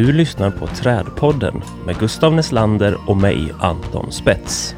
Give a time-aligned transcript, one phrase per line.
[0.00, 4.76] Du lyssnar på Trädpodden med Gustav Neslander och mig, Anton Spets.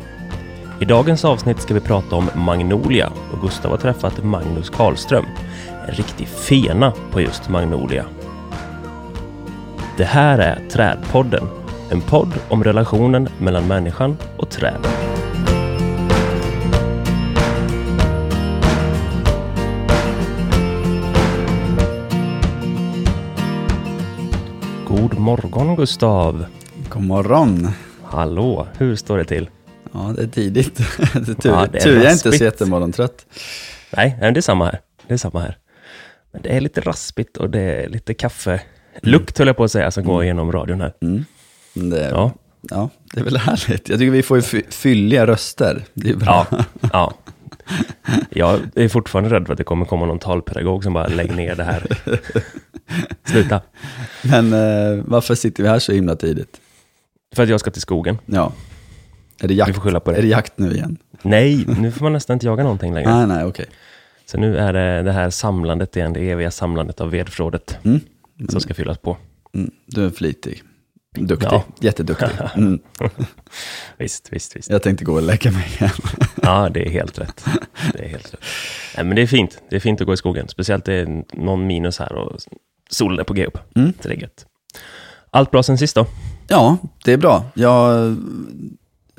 [0.81, 5.25] I dagens avsnitt ska vi prata om Magnolia och Gustav har träffat Magnus Karlström,
[5.89, 8.05] en riktig fena på just Magnolia.
[9.97, 11.49] Det här är Trädpodden,
[11.91, 15.02] en podd om relationen mellan människan och träden.
[24.93, 26.45] God morgon Gustav!
[26.89, 27.69] God morgon.
[28.03, 29.51] Hallå, hur står det till?
[29.93, 30.77] Ja, det är tidigt.
[31.15, 33.27] det är tur, Ja, det är tur jag är inte så jättemorgontrött.
[33.97, 34.81] Nej, det är samma här.
[35.07, 35.59] Det är samma här.
[36.33, 38.61] Men det är lite raspigt och det är lite kaffe.
[39.03, 40.93] Lukt höll jag på att säga, som går igenom radion här.
[41.01, 41.25] Mm.
[41.75, 42.33] Det, ja.
[42.71, 43.89] Ja, det är väl härligt.
[43.89, 45.85] Jag tycker vi får ju fy- fylliga röster.
[45.95, 46.47] Det är bra.
[46.51, 47.15] ja, ja.
[48.31, 51.55] Jag är fortfarande rädd för att det kommer komma någon talpedagog som bara lägger ner
[51.55, 51.87] det här.
[53.25, 53.61] Sluta.
[54.23, 56.61] Men eh, varför sitter vi här så himla tidigt?
[57.35, 58.19] För att jag ska till skogen.
[58.27, 58.53] Ja.
[59.43, 60.29] Är det Vi jakt, får skylla på är det det.
[60.29, 60.97] jakt nu igen?
[61.23, 63.15] Nej, nu får man nästan inte jaga någonting längre.
[63.17, 63.67] Nej, nej, okej.
[64.27, 68.01] Så nu är det det här samlandet igen, det eviga samlandet av vedförrådet Mm.
[68.49, 69.17] som ska fyllas på.
[69.55, 69.71] Mm.
[69.87, 70.63] Du är flitig.
[71.19, 71.49] Duktig.
[71.53, 71.65] Ja.
[71.81, 72.29] Jätteduktig.
[72.57, 72.79] Mm.
[73.99, 74.71] Visst, visst, visst.
[74.71, 75.91] Jag tänkte gå och lägga mig igen.
[76.43, 77.45] Ja, det är helt rätt.
[77.93, 78.41] Det är helt rätt.
[78.97, 79.59] Nej, men det är fint.
[79.71, 80.49] Det är fint att gå i skogen.
[80.49, 82.41] Speciellt det är någon minus här och
[82.91, 83.59] solen är på G upp.
[83.77, 83.93] Mm.
[84.03, 84.47] Så det är gött.
[85.31, 86.07] Allt bra sen sist då?
[86.49, 87.45] Ja, det är bra.
[87.55, 88.17] Jag,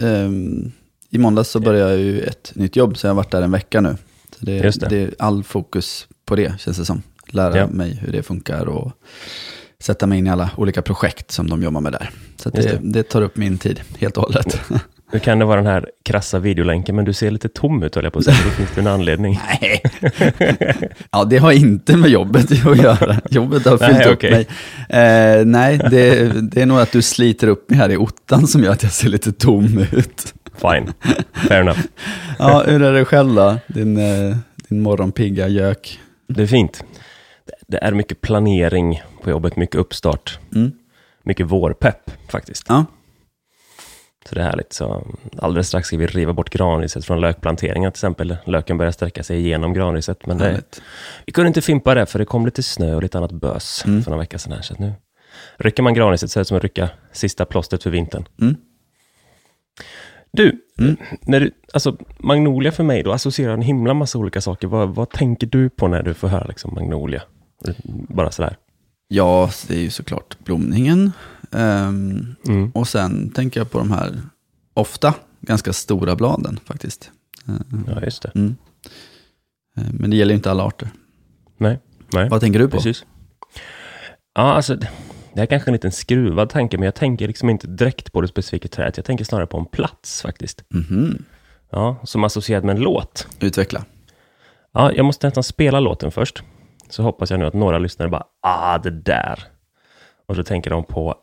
[0.01, 0.71] ehm,
[1.09, 3.51] I måndags så började jag ju ett nytt jobb, så jag har varit där en
[3.51, 3.97] vecka nu.
[4.39, 4.87] Så det, Just det.
[4.89, 4.97] det.
[4.97, 7.01] är all fokus på det, känns det som.
[7.27, 7.67] Lära Ja.
[7.67, 8.91] mig hur det funkar och
[9.83, 12.09] sätta mig in i alla olika projekt som de jobbar med där.
[12.35, 12.79] Så det, det.
[12.81, 14.61] det tar upp min tid helt och hållet.
[15.13, 18.03] Nu kan det vara den här krassa videolänken, men du ser lite tom ut höll
[18.03, 18.37] jag på att säga.
[18.45, 19.39] Det finns det en anledning.
[19.61, 19.81] Nej.
[21.11, 23.21] ja, det har inte med jobbet att göra.
[23.29, 24.31] Jobbet har fyllt Nej, upp okej.
[24.31, 24.47] mig.
[25.39, 28.63] Eh, nej, det, det är nog att du sliter upp mig här i ottan som
[28.63, 30.33] gör att jag ser lite tom ut.
[30.55, 30.93] Fine.
[31.33, 31.79] Fair enough.
[32.39, 33.57] Ja, hur är det själv då?
[33.67, 34.37] Din, eh,
[34.69, 35.99] din morgonpigga gök.
[36.27, 36.83] Det är fint.
[37.67, 40.39] Det- är mycket planering på jobbet, mycket uppstart.
[40.55, 40.71] Mm.
[41.23, 42.65] Mycket vårpepp faktiskt.
[42.69, 42.85] Ja,
[44.29, 44.73] Så det är härligt.
[44.73, 45.07] Så
[45.37, 48.37] alldeles strax ska vi riva bort granriset från lökplanteringen till exempel.
[48.45, 50.25] Löken börjar sträcka sig igenom granriset.
[50.25, 50.61] Men det,
[51.25, 54.03] vi kunde inte fimpa det, för det kom lite snö och lite annat bös Mm.
[54.03, 54.53] för några veckor sedan.
[54.53, 54.93] Här, så nu
[55.57, 58.25] rycker man granriset så är det som att rycka sista plåstret för vintern.
[58.41, 58.55] Mm.
[60.31, 60.97] Du, Mm.
[61.21, 64.67] när du, alltså Magnolia för mig, då associerar en himla massa olika saker.
[64.67, 67.21] Vad, vad tänker du på när du får höra liksom Magnolia?
[68.09, 68.57] Bara sådär.
[69.07, 71.11] Ja, det är ju såklart blomningen.
[71.51, 72.71] Ehm, Mm.
[72.71, 74.21] och sen tänker jag på de här,
[74.73, 77.11] ofta, ganska stora bladen faktiskt.
[77.47, 78.31] Ehm, Ja, just det.
[78.35, 78.55] mm.
[79.77, 80.89] Ehm, Men det gäller ju inte alla arter.
[81.57, 81.79] Nej,
[82.13, 82.29] nej.
[82.29, 82.77] Vad tänker du på?
[82.77, 83.05] Precis.
[84.35, 84.89] Ja, alltså, det
[85.35, 88.27] det är kanske en liten skruvad tanke, men jag tänker liksom inte direkt på det
[88.27, 88.97] specifika trädet.
[88.97, 90.63] Jag tänker snarare på en plats faktiskt.
[90.69, 91.23] Mhm.
[91.71, 93.27] Ja, som associerad med en låt.
[93.39, 93.85] Utveckla.
[94.73, 96.43] Ja, jag måste nästan spela låten först.
[96.89, 99.39] Så hoppas jag nu att några lyssnare bara, ah, det där.
[100.25, 101.15] Och så tänker de på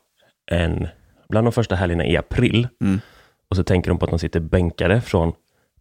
[0.51, 0.89] en,
[1.29, 2.69] bland de första helgerna i april.
[2.81, 3.01] Mm.
[3.51, 5.33] Och så tänker de på att de sitter bänkade från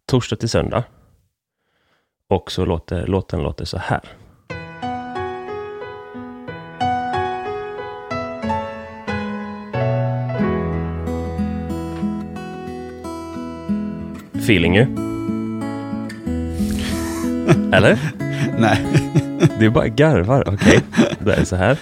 [0.06, 0.84] torsdag till söndag.
[2.28, 4.00] Och så låter låten låter så här.
[14.34, 14.82] Feeling ju.
[17.72, 17.98] Eller?
[18.58, 19.29] Nej.
[19.58, 20.80] Det är bara garvar, okej.
[21.24, 21.78] Det är så här.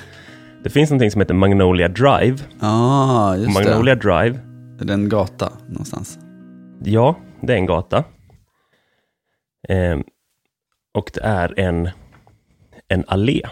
[0.62, 2.38] Det finns någonting som heter Magnolia Drive.
[2.60, 4.30] Ja, just Magnolia Drive,
[4.78, 4.84] det.
[4.84, 6.18] Det är en gata någonstans.
[6.84, 8.04] ja, det är en gata.
[9.68, 10.04] Ehm,
[10.94, 11.90] och det är en,
[12.88, 13.42] en allé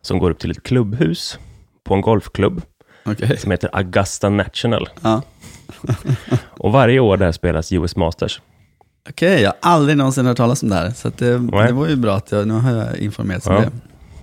[0.00, 1.38] som går upp till ett klubbhus
[1.84, 2.62] på en golfklubb
[3.04, 3.36] Okej.
[3.36, 4.88] som heter Augusta National.
[5.02, 5.22] Ja.
[6.58, 8.40] Och varje år där spelas US Masters.
[9.10, 10.90] Okej, jag har aldrig någonsin hört talas om det här.
[10.90, 13.60] Så det, det var ju bra att jag, nu har jag informerats om Ja.
[13.60, 13.70] det.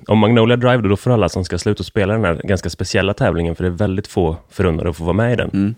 [0.07, 3.13] Och Magnolia Drive, då, då får alla som ska sluta spela den här ganska speciella
[3.13, 5.49] tävlingen, för det är väldigt få förunnade att få vara med i den.
[5.53, 5.75] Mm.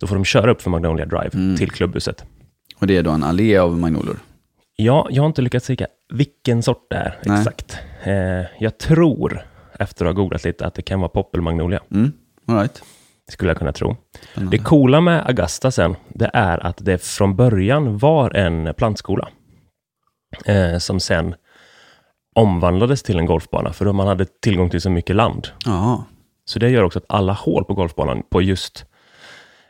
[0.00, 1.56] Då får de köra upp för Magnolia Drive Mm.
[1.56, 2.24] till klubbhuset.
[2.78, 4.16] Och det är då en allé av magnolor.
[4.76, 7.38] Ja, jag har inte lyckats säga vilken sort det är Nej.
[7.38, 7.76] exakt.
[8.04, 8.14] Eh,
[8.58, 9.42] jag tror,
[9.78, 11.80] efter att ha googlat lite, att det kan vara Poppelmagnolia.
[11.90, 12.12] Mm.
[12.46, 12.82] All right.
[13.28, 13.96] Skulle jag kunna tro.
[14.32, 14.56] Spännande.
[14.56, 19.28] Det coola med Augusta sen, det är att det från början var en plantskola.
[20.44, 21.34] Eh, som sen
[22.34, 25.48] omvandlades till en golfbana, för då man hade tillgång till så mycket land.
[25.64, 26.04] Ja,
[26.44, 28.84] Så det gör också att alla hål på golfbanan, på just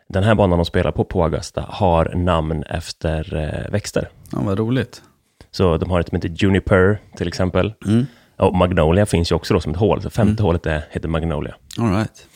[0.08, 4.08] den här banan de spelar på, på Augusta, har namn efter eh, växter.
[4.32, 5.02] ja, vad roligt.
[5.50, 7.75] Så de har ett som heter Juniper till exempel.
[7.87, 8.06] Mm.
[8.37, 11.54] Och Magnolia finns ju också då som ett hål, så femte hålet är, heter Magnolia.
[11.78, 12.26] All right.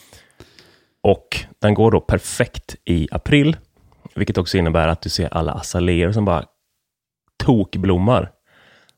[1.02, 3.56] Och den går då perfekt i april,
[4.14, 6.44] vilket också innebär att du ser alla azaleer som bara
[7.44, 8.30] tokblommar.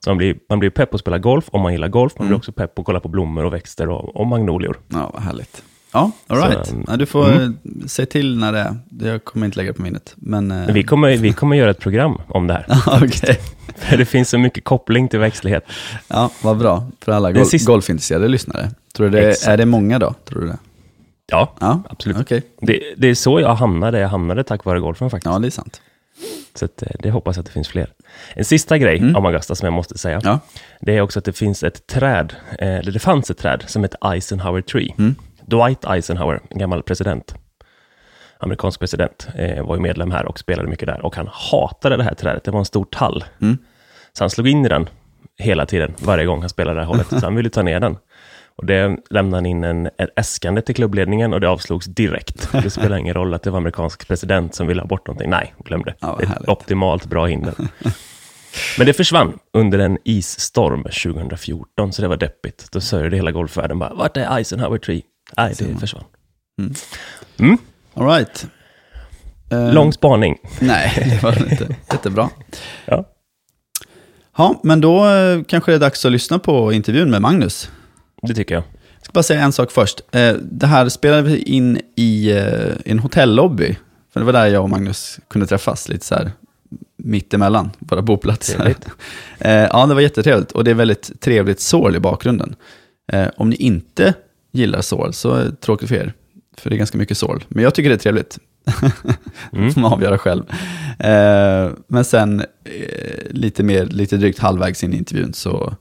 [0.05, 2.27] Så man blir, man blir pepp på att spela golf om man gillar golf, man
[2.29, 4.81] blir också pepp på att kolla på blommor och växter och, och magnolior.
[4.89, 5.63] Ja, vad härligt.
[5.93, 6.75] Ja, all Så, right.
[6.89, 7.49] Ja, du får eh,
[7.87, 8.77] säga till när det är.
[9.11, 10.13] Jag kommer inte lägga det på minnet.
[10.17, 12.67] Men, eh, Vi kommer, vi kommer göra ett program om det här.
[13.05, 13.41] Okej.
[13.77, 15.65] För det finns så mycket koppling till växtlighet.
[16.09, 18.71] Ja, vad bra för alla gol- sista- golfintresserade lyssnare.
[18.95, 19.49] Tror du det, Exakt.
[19.49, 20.15] är det många då?
[20.25, 20.59] Tror du det?
[21.33, 22.19] Ja, Ja, absolut.
[22.21, 22.43] Okej.
[22.61, 23.99] Det, det är så jag hamnade.
[23.99, 25.33] Jag hamnade tack vare golfen faktiskt.
[25.33, 25.83] Ja, det är sant.
[26.55, 27.93] Så att, eh, det hoppas jag att det finns fler.
[28.35, 30.21] En sista grej om Augusta som jag måste säga.
[30.25, 30.39] Ja.
[30.81, 33.83] Det är också att det finns ett träd, eh, eller det fanns ett träd som
[33.83, 34.95] heter Eisenhower Tree.
[35.47, 37.35] Dwight Eisenhower, en gammal president,
[38.39, 41.07] amerikansk president, eh, var ju medlem här och spelade mycket där.
[41.07, 43.25] Och han hatade det här trädet, det var en stor tall.
[44.13, 44.89] Så han slog in i den
[45.39, 47.07] hela tiden, varje gång han spelade det här hållet.
[47.21, 47.97] Så han ville ta ner den.
[48.57, 52.49] Och det lämnade han in en, ett äskande till klubbledningen och det avslogs direkt.
[52.63, 55.31] Det spelar ingen roll att det var amerikansk president som ville ha bort någonting.
[55.31, 55.95] Nej, glöm det.
[56.01, 57.55] Ja, det är ett optimalt bra hinder.
[58.79, 62.73] Men det försvann under en isstorm 2014, så det var deppigt.
[62.73, 65.03] Då sörjde hela golfvärlden bara, vart är Eisenhower Tree?
[65.37, 66.05] Nej, det försvann.
[67.39, 67.59] Mm.
[67.95, 68.47] All right.
[69.51, 70.39] Eh, Lång spaning.
[70.61, 71.77] Nej, det var det inte.
[71.93, 72.31] Jättebra.
[72.85, 73.05] Ja.
[74.37, 77.71] Ja, men då eh, kanske det är dags att lyssna på intervjun med Magnus.
[78.29, 78.65] Det tycker jag.
[78.97, 80.01] Jag ska bara säga en sak först.
[80.13, 83.77] Eh, Det här spelade vi in i eh, en hotellobby.
[84.13, 86.33] För det var där jag och Magnus kunde träffas, lite så här
[86.97, 88.55] mittemellan våra boplatser.
[88.57, 88.87] Trevligt.
[89.39, 92.55] Eh, Ja, det var jättetrevligt och det är väldigt trevligt sorl i bakgrunden.
[93.37, 94.15] Om ni inte
[94.53, 96.13] gillar sorl så är det tråkigt för er,
[96.59, 97.45] för det är ganska mycket sorl.
[97.49, 98.39] Men jag tycker det är trevligt.
[99.53, 99.73] Mm.
[99.73, 100.43] får man avgöra själv.
[101.89, 102.43] Men sen
[103.31, 105.75] lite, mer, lite drygt halvvägs in i intervjun så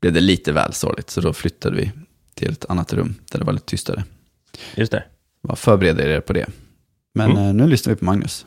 [0.00, 1.92] blev det lite väl sorgligt, så då flyttade vi
[2.34, 4.04] till ett annat rum där det var lite tystare.
[4.74, 5.04] Just det.
[5.42, 6.46] Bara Förbered er på det.
[7.14, 7.46] Men Mm.
[7.46, 8.46] eh, nu lyssnar vi på Magnus.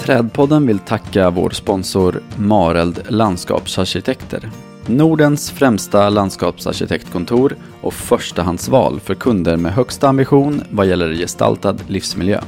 [0.00, 4.50] Trädpodden vill tacka vår sponsor Mareld Landskapsarkitekter.
[4.86, 12.40] Nordens främsta landskapsarkitektkontor och förstahandsval för kunder med högsta ambition vad gäller gestaltad livsmiljö.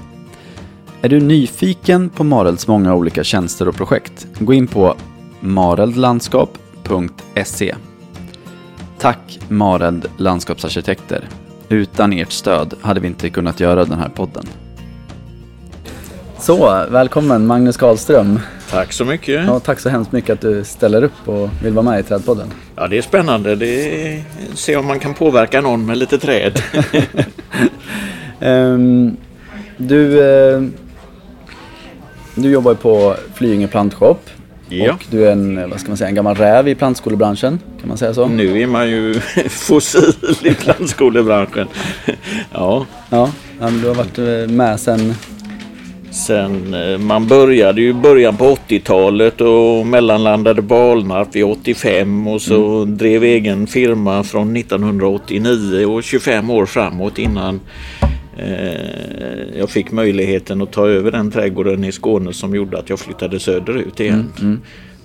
[1.02, 4.26] Är du nyfiken på Marelds många olika tjänster och projekt?
[4.38, 4.96] Gå in på
[5.42, 7.74] mareldlandskap.se.
[8.98, 11.28] Tack Mareld Landskapsarkitekter.
[11.68, 14.44] Utan ert stöd hade vi inte kunnat göra den här podden.
[16.38, 18.40] Så, välkommen Magnus Karlström.
[18.70, 19.44] Tack så mycket.
[19.46, 22.48] Ja, tack så hemskt mycket att du ställer upp och vill vara med i Trädpodden.
[22.76, 23.56] Ja, det är spännande.
[23.56, 24.24] Det är...
[24.54, 26.62] Se om man kan påverka någon med lite träd.
[28.40, 29.16] Ehm,
[29.76, 30.62] du, eh,
[32.34, 34.30] du jobbar på Flyinge Plantshop.
[34.78, 34.92] Ja.
[34.92, 37.58] Och du är en, vad ska man säga, en gammal räv i plantskolebranschen.
[37.80, 38.28] Kan man säga så?
[38.28, 41.68] Nu är man ju fossil i plantskolebranschen.
[42.52, 45.14] Ja, Ja, du har varit eh, med sen...
[46.10, 52.42] sen eh, man började ju början på 80-talet och mellanlandade på Alnarp vid 85 och
[52.42, 57.60] så drev egen firma från 1989 och 25 år framåt innan
[59.58, 63.40] jag fick möjligheten att ta över den trädgården i Skåne som gjorde att jag flyttade
[63.40, 64.32] söderut igen.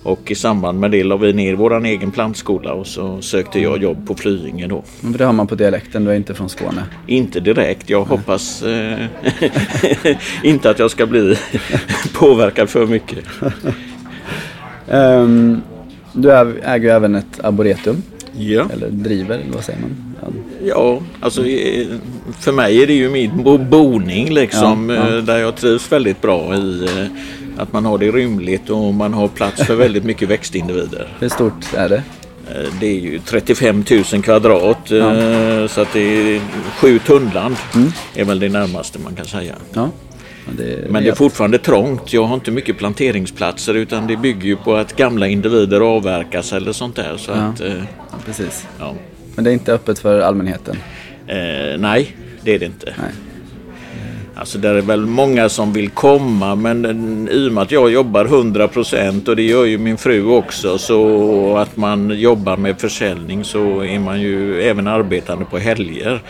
[0.02, 3.82] Och i samband med det la vi ner våran egen plantskola och så sökte jag
[3.82, 4.82] jobb på Flyinge då.
[5.12, 6.82] För det har man på dialekten, du är inte från Skåne.
[7.06, 8.98] Inte direkt, jag hoppas eh,
[10.42, 11.36] inte att jag ska bli
[12.14, 13.18] påverkad för mycket.
[14.90, 15.60] Ehm,
[16.12, 18.02] du äg- äger även ett arboretum,
[18.38, 18.66] Ja.
[18.72, 20.14] eller driver, eller vad säger man?
[20.22, 20.28] Ja.
[20.64, 21.86] Ja, alltså eh,
[22.40, 24.90] för mig är det ju min bo- boning liksom.
[24.90, 25.16] Ja, ja.
[25.16, 27.06] eh, Där jag trivs väldigt bra i eh,
[27.62, 31.08] att man har det rymligt och man har plats för väldigt mycket växtindivider.
[31.20, 32.02] Hur stort är det?
[32.80, 34.88] Det är ju 35 000 kvadrat
[35.70, 36.00] så att det
[36.36, 36.40] är
[36.80, 37.56] sju tunnland
[38.14, 39.54] är väl det närmaste man kan säga.
[40.48, 42.12] Ja, det, Men det är fortfarande trångt.
[42.12, 46.72] Jag har inte mycket planteringsplatser utan det bygger ju på att gamla individer avverkas eller
[46.72, 47.16] sånt där.
[47.16, 47.36] Så Ja.
[47.36, 47.72] att, eh,
[48.10, 48.66] ja, precis.
[48.78, 48.94] ja.
[49.34, 50.76] Men det är inte öppet för allmänheten?
[51.26, 52.94] Eh, nej, det är det inte.
[52.98, 53.10] Nej.
[54.34, 56.84] Alltså det är väl många som vill komma men
[57.28, 60.78] eh, i och med att jag jobbar 100% och det gör ju min fru också
[60.78, 66.20] så att man jobbar med försäljning så är man ju även arbetande på helger.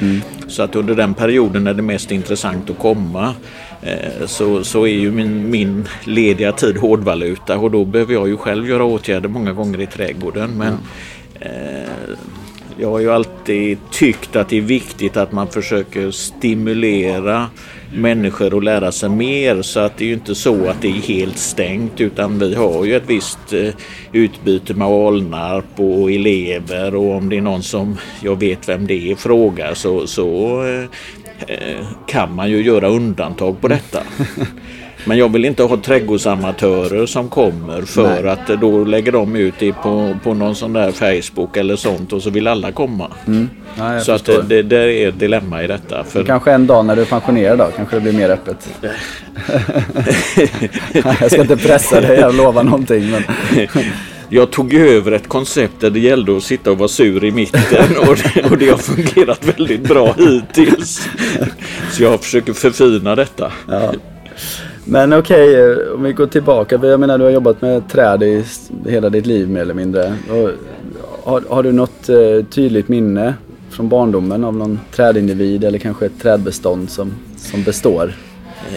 [0.49, 3.35] Så att under den perioden är det mest intressant att komma.
[3.83, 8.37] Eh, Så, så är ju min, min lediga tid hårdvaluta och då behöver jag ju
[8.37, 10.51] själv göra åtgärder många gånger i trädgården.
[10.59, 10.79] Men
[11.41, 11.89] eh,
[12.81, 17.47] jag har ju alltid tyckt att det är viktigt att man försöker stimulera
[17.95, 19.63] människor att lära sig mer.
[19.63, 22.85] Så att det är ju inte så att det är helt stängt utan vi har
[22.85, 23.75] ju ett visst eh,
[24.13, 26.95] utbyte med Alnarp och elever.
[26.95, 30.85] Och om det är någon som jag vet vem det är frågar så, så eh,
[32.07, 33.99] kan man ju göra undantag på detta.
[35.05, 38.33] Men jag vill inte ha trädgårdsamatörer som kommer för Nej.
[38.33, 42.23] att då lägger de ut det på, på någon sån där Facebook eller sånt och
[42.23, 43.11] så vill alla komma.
[43.27, 43.51] Mm.
[43.79, 46.05] Ja, så att det, det, är ett dilemma i detta.
[46.05, 46.25] För...
[46.25, 48.69] Kanske en dag när du är pensionerad då, kanske det blir mer öppet.
[51.21, 53.11] jag ska inte pressa dig och lova någonting.
[53.11, 53.23] Men...
[54.29, 57.99] jag tog över ett koncept där det gällde att sitta och vara sur i mitten
[58.09, 61.09] och det, och det har fungerat väldigt bra hittills.
[61.93, 63.53] Så jag försöker förfina detta.
[63.69, 63.93] Ja.
[64.85, 66.79] Men okej, okay, om vi går tillbaka.
[66.83, 68.45] Jag menar du har jobbat med träd i
[68.87, 70.15] hela ditt liv mer eller mindre.
[71.25, 73.35] Har, har du något eh, tydligt minne
[73.71, 78.13] från barndomen av någon trädindivid eller kanske ett trädbestånd som, som består?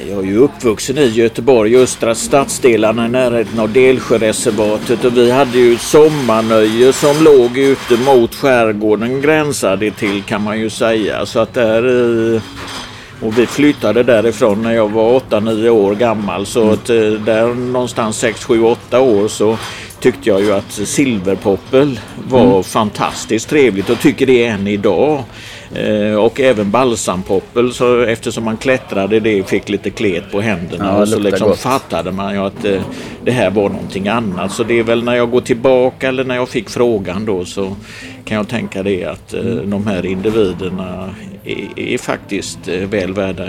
[0.09, 5.57] Jag är ju uppvuxen i Göteborg, östra stadsdelarna i närheten av Delsjöreservatet och vi hade
[5.57, 11.25] ju sommarnöje som låg ute mot skärgården gränsade till kan man ju säga.
[11.25, 12.41] Så att där
[13.21, 16.45] och vi flyttade därifrån när jag var 8-9 år gammal.
[16.45, 16.73] Så mm.
[16.73, 19.57] att, eh, där någonstans 6, 7, 8 år så
[19.99, 22.63] tyckte jag ju att silverpoppel var mm.
[22.63, 25.23] fantastiskt trevligt och tycker det än idag.
[25.75, 31.01] Eh, och även balsampoppel så eftersom man klättrade det fick lite klet på händerna ja,
[31.01, 31.59] och så liksom gott.
[31.59, 32.81] fattade man ju att eh,
[33.23, 34.51] det här var någonting annat.
[34.51, 37.75] Så det är väl när jag går tillbaka eller när jag fick frågan då så
[38.25, 41.09] kan jag tänka det att eh, de här individerna
[41.43, 43.45] är, är faktiskt väl värda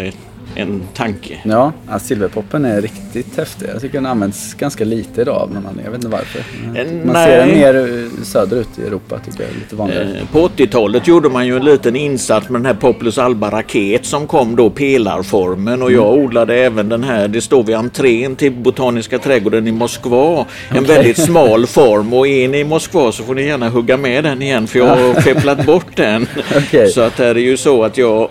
[0.55, 1.39] en tanke.
[1.45, 3.69] Ja, silverpoppen är riktigt häftig.
[3.75, 5.85] Jag tycker den används ganska lite idag av någon anledning.
[5.85, 6.39] Jag vet inte varför.
[6.39, 7.27] Eh, man Nej.
[7.27, 9.55] ser den mer söderut i Europa tycker jag.
[9.55, 10.05] Lite vanligare.
[10.05, 14.07] Eh, på 80-talet gjorde man ju en liten insats med den här Populus alba raket
[14.07, 16.03] som kom då pelarformen och mm.
[16.03, 17.29] jag odlade även den här.
[17.29, 20.47] Det står vid entrén till Botaniska trädgården i Moskva.
[20.71, 20.97] En okay.
[20.97, 24.43] väldigt smal form och är ni i Moskva så får ni gärna hugga med den
[24.43, 26.27] igen för jag har fepplat bort den.
[26.57, 26.89] okay.
[26.89, 28.31] Så att det är ju så att jag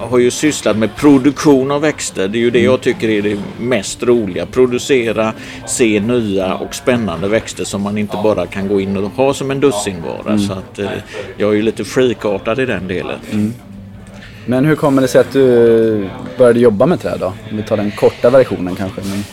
[0.00, 2.28] har ju sysslat med produktion av växter.
[2.28, 4.46] Det är ju det jag tycker är det mest roliga.
[4.46, 5.32] Producera,
[5.66, 9.50] se nya och spännande växter som man inte bara kan gå in och ha som
[9.50, 10.32] en dussinvara.
[10.32, 10.38] Mm.
[10.38, 10.90] Så att, eh,
[11.36, 13.18] jag är ju lite freakartad i den delen.
[13.32, 13.52] Mm.
[14.46, 17.26] Men hur kommer det sig att du började jobba med träd då?
[17.50, 19.00] Om vi tar den korta versionen kanske.
[19.00, 19.24] Men...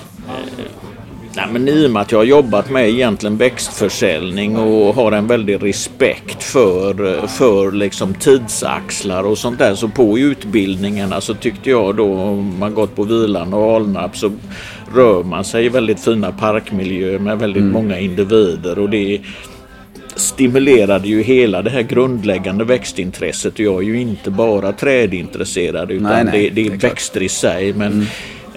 [1.37, 5.27] Nej, men I och med att jag har jobbat med egentligen växtförsäljning och har en
[5.27, 9.75] väldig respekt för, för liksom tidsaxlar och sånt där.
[9.75, 14.31] Så på utbildningarna så tyckte jag då, om man gått på Vilan och Alnarp så
[14.95, 17.73] rör man sig i väldigt fina parkmiljöer med väldigt mm.
[17.73, 18.79] många individer.
[18.79, 19.21] och det
[20.15, 23.59] stimulerade ju hela det här grundläggande växtintresset.
[23.59, 27.29] Jag är ju inte bara trädintresserad utan nej, nej, det, det, är det växter i
[27.29, 27.73] sig.
[27.73, 28.05] Men mm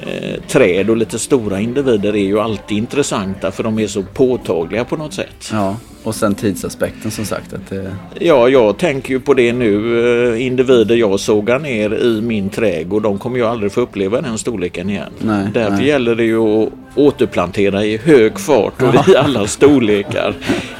[0.06, 4.84] eh, träd och lite stora individer är ju alltid intressanta för de är så påtagliga
[4.84, 5.50] på något sätt.
[5.52, 7.52] Ja, och sen tidsaspekten som sagt.
[7.52, 7.96] Att det...
[8.18, 10.34] Ja, jag tänker ju på det nu.
[10.34, 14.38] Eh, individer jag sågar ner i min trädgård, de kommer ju aldrig få uppleva den
[14.38, 15.12] storleken igen.
[15.18, 15.86] Nej, Därför nej.
[15.86, 19.04] gäller det ju att återplantera i hög fart och ja.
[19.08, 20.34] i alla storlekar.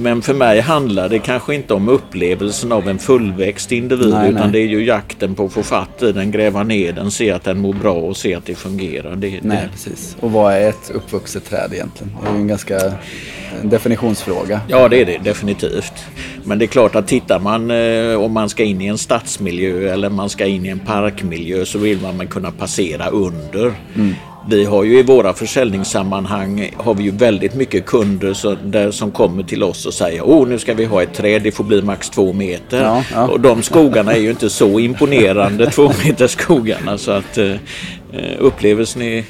[0.00, 4.42] Men för mig handlar det kanske inte om upplevelsen av en fullväxt individ nej, utan
[4.42, 4.52] nej.
[4.52, 7.44] det är ju jakten på att få fatt i den, gräva ner den, se att
[7.44, 9.16] den mår bra och se att det fungerar.
[9.16, 9.68] Det, nej, det.
[9.72, 10.16] precis.
[10.20, 12.16] Och vad är ett uppvuxet träd egentligen?
[12.22, 12.78] Det är ju en ganska
[13.60, 14.60] en definitionsfråga.
[14.68, 15.92] Ja, det är det definitivt.
[16.44, 19.92] Men det är klart att tittar man eh, om man ska in i en stadsmiljö
[19.92, 23.72] eller man ska in i en parkmiljö så vill man kunna passera under.
[23.94, 24.14] Mm.
[24.48, 29.10] Vi har ju i våra försäljningssammanhang har vi ju väldigt mycket kunder så, där, som
[29.10, 31.82] kommer till oss och säger oh nu ska vi ha ett träd, det får bli
[31.82, 32.82] max två meter.
[32.82, 33.28] Ja, ja.
[33.28, 37.54] Och de skogarna är ju inte så imponerande, två meter skogarna så att eh,
[38.38, 39.24] upplevelsen är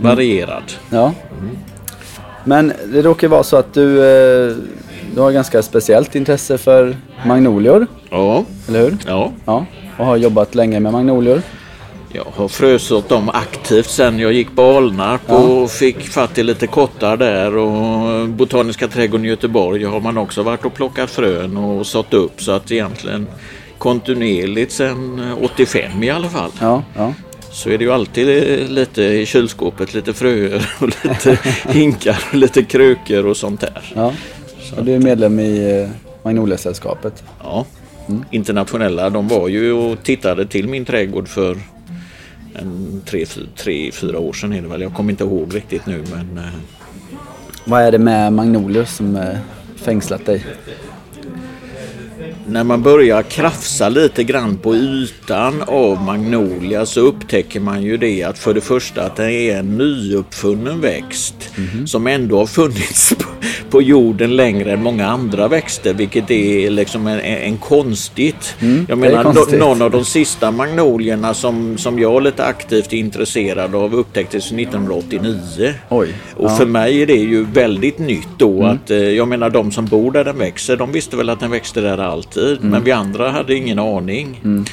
[0.00, 0.72] varierad.
[0.90, 1.12] Ja.
[1.40, 1.58] Mm.
[2.44, 4.56] Men det råkar vara så att du, eh,
[5.14, 7.86] du har ganska speciellt intresse för magnolior.
[8.10, 8.44] Ja.
[8.68, 8.96] Eller hur?
[9.06, 9.32] Ja.
[9.44, 9.66] ja.
[9.98, 11.42] Och har jobbat länge med magnolior.
[12.14, 15.34] Jag har frösått dem aktivt sen jag gick på Alnarp ja.
[15.34, 20.42] och fick fatt i lite kottar där och Botaniska trädgården i Göteborg har man också
[20.42, 23.26] varit och plockat frön och sått upp så att egentligen
[23.78, 26.50] kontinuerligt sen 85 i alla fall.
[26.60, 27.14] Ja, ja.
[27.50, 28.26] Så är det ju alltid
[28.70, 33.92] lite i kylskåpet, lite fröer och lite hinkar och lite krukor och sånt där.
[33.94, 34.12] Ja.
[34.76, 35.88] Och du är medlem i eh,
[36.22, 37.24] Magnoliasällskapet?
[37.42, 37.66] Ja,
[38.08, 38.24] mm.
[38.30, 39.10] internationella.
[39.10, 41.56] De var ju och tittade till min trädgård för
[42.54, 43.24] en tre,
[43.56, 44.80] tre, fyra år sedan är det väl.
[44.82, 46.38] Jag kommer inte ihåg riktigt nu men...
[46.44, 46.52] Eh,
[47.64, 49.38] Vad är det med Magnolius som eh,
[49.76, 50.44] fängslat dig?
[52.46, 58.22] När man börjar krafsa lite grann på ytan av magnolia så upptäcker man ju det
[58.22, 61.86] att för det första att det är en nyuppfunnen växt mm.
[61.86, 63.24] som ändå har funnits på,
[63.70, 68.56] på, jorden längre än många andra växter vilket är liksom en, en konstigt.
[68.60, 69.58] Mm, jag menar konstigt.
[69.58, 75.74] någon av de sista magnolierna som, som jag är lite aktivt intresserad av upptäcktes 1989.
[75.88, 76.56] Oj, och ja.
[76.56, 78.70] för mig är det ju väldigt nytt då mm.
[78.70, 81.50] att eh, jag menar de som bor där den växer de visste väl att den
[81.50, 81.98] växte där
[82.36, 82.70] alltid mm.
[82.70, 84.40] men vi andra hade ingen aning.
[84.44, 84.64] Mm.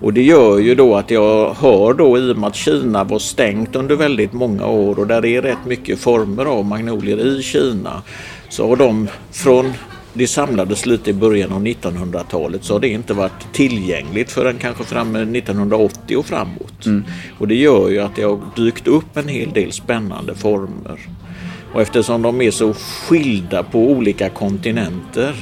[0.00, 3.18] Och det gör ju då att jag hör då i och med att Kina var
[3.18, 8.02] stängt under väldigt många år och där är rätt mycket former av magnolier i Kina.
[8.48, 9.72] Så har de från
[10.12, 14.84] det samlades lite i början av 1900-talet så har det inte varit tillgängligt förrän kanske
[14.84, 16.86] fram 1980 och framåt.
[16.86, 17.04] Mm.
[17.38, 21.00] Och det gör ju att det har dykt upp en hel del spännande former.
[21.72, 25.34] Och eftersom de är så skilda på olika kontinenter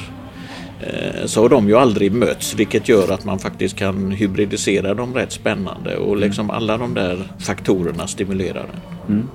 [1.25, 5.33] så har de ju aldrig mötts vilket gör att man faktiskt kan hybridisera dem rätt
[5.33, 6.21] spännande och mm.
[6.21, 9.13] liksom alla de där faktorerna stimulerar det.
[9.13, 9.29] Mm.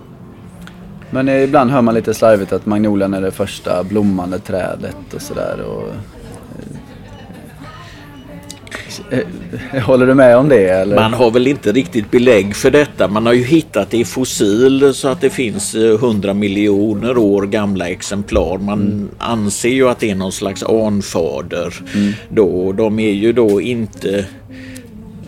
[1.10, 5.58] Men ibland hör man lite slarvigt att magnolian är det första blommande trädet och sådär.
[5.60, 5.96] Eh,
[9.86, 10.70] håller du med om det?
[10.70, 10.96] Eller?
[10.96, 13.08] Man har väl inte riktigt belägg för detta.
[13.08, 17.42] Man har ju hittat det i fossil så att det finns 100 eh, miljoner år
[17.42, 18.58] gamla exemplar.
[18.58, 19.10] Man mm.
[19.18, 21.74] anser ju att det är någon slags anfader.
[21.96, 22.14] Mm.
[22.30, 22.72] Då.
[22.72, 24.26] De är ju då inte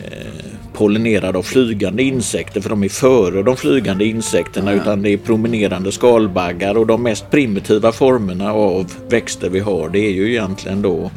[0.04, 4.82] eh, pollinerade av flygande insekter för de är före de flygande insekterna mm.
[4.82, 10.00] utan det är promenerande skalbaggar och de mest primitiva formerna av växter vi har det
[10.00, 11.12] är ju egentligen då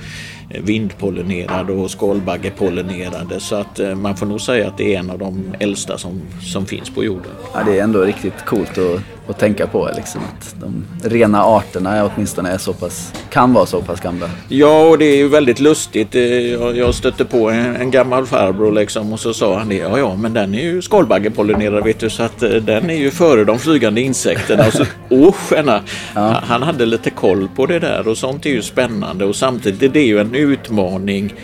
[0.51, 3.41] Eh, vindpollinerade och skalbaggepollinerade.
[3.41, 6.21] Så att eh, man får nog säga att det är en av de äldsta som,
[6.43, 7.33] som finns på jorden.
[7.55, 9.01] Ja, det är ändå riktigt coolt att,
[9.31, 13.83] att tänka på liksom, att de rena arterna åtminstone är så pass, kan vara så
[13.83, 14.31] pass gamla.
[14.49, 16.15] Ja, och det är ju väldigt lustigt.
[16.15, 19.75] Eh, jag, stötte på en, en, gammal farbror liksom, och så sa han det.
[19.75, 23.11] Ja, ja, men den är ju skalbaggepollinerad vet du, så att eh, den är ju
[23.11, 24.67] före de flygande insekterna.
[24.67, 25.35] Och så, oh,
[26.15, 26.43] ja.
[26.43, 29.89] Han hade lite koll på det där och sånt är ju spännande och samtidigt är
[29.89, 31.35] det ju en utmaning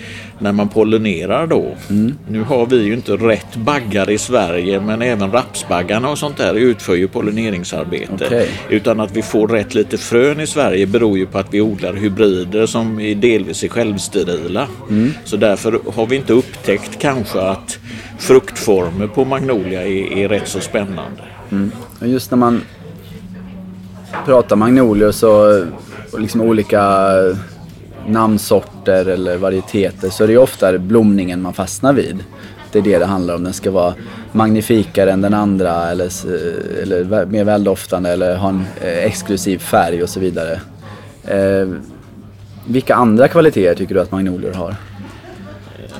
[0.44, 1.74] när man pollinerar då.
[1.90, 2.14] Mm.
[2.28, 6.54] Nu har vi ju inte rätt baggar i Sverige men även rapsbaggarna och sånt där
[6.54, 8.24] utför ju pollineringsarbete.
[8.26, 8.48] Okay.
[8.68, 11.92] Utan att vi får rätt lite frön i Sverige beror ju på att vi odlar
[11.92, 14.68] hybrider som är delvis är självsterila.
[14.90, 15.12] Mm.
[15.24, 17.78] Så därför har vi inte upptäckt kanske att
[18.18, 21.22] fruktformer på magnolia är, är rätt så spännande.
[21.50, 21.70] Mm.
[22.00, 22.60] Just när man
[24.26, 25.64] pratar magnolier så
[26.18, 27.10] liksom olika
[28.08, 32.24] namnsorter eller varieteter så är det ju ofta blomningen man fastnar vid.
[32.72, 33.44] Det är det det handlar om.
[33.44, 33.94] Den ska vara
[34.32, 36.10] magnifikare än den andra eller,
[36.82, 40.60] eller mer väldoftande eller ha en eh, exklusiv färg och så vidare.
[41.24, 41.68] Eh,
[42.66, 44.76] vilka andra kvaliteter tycker du att magnolior har?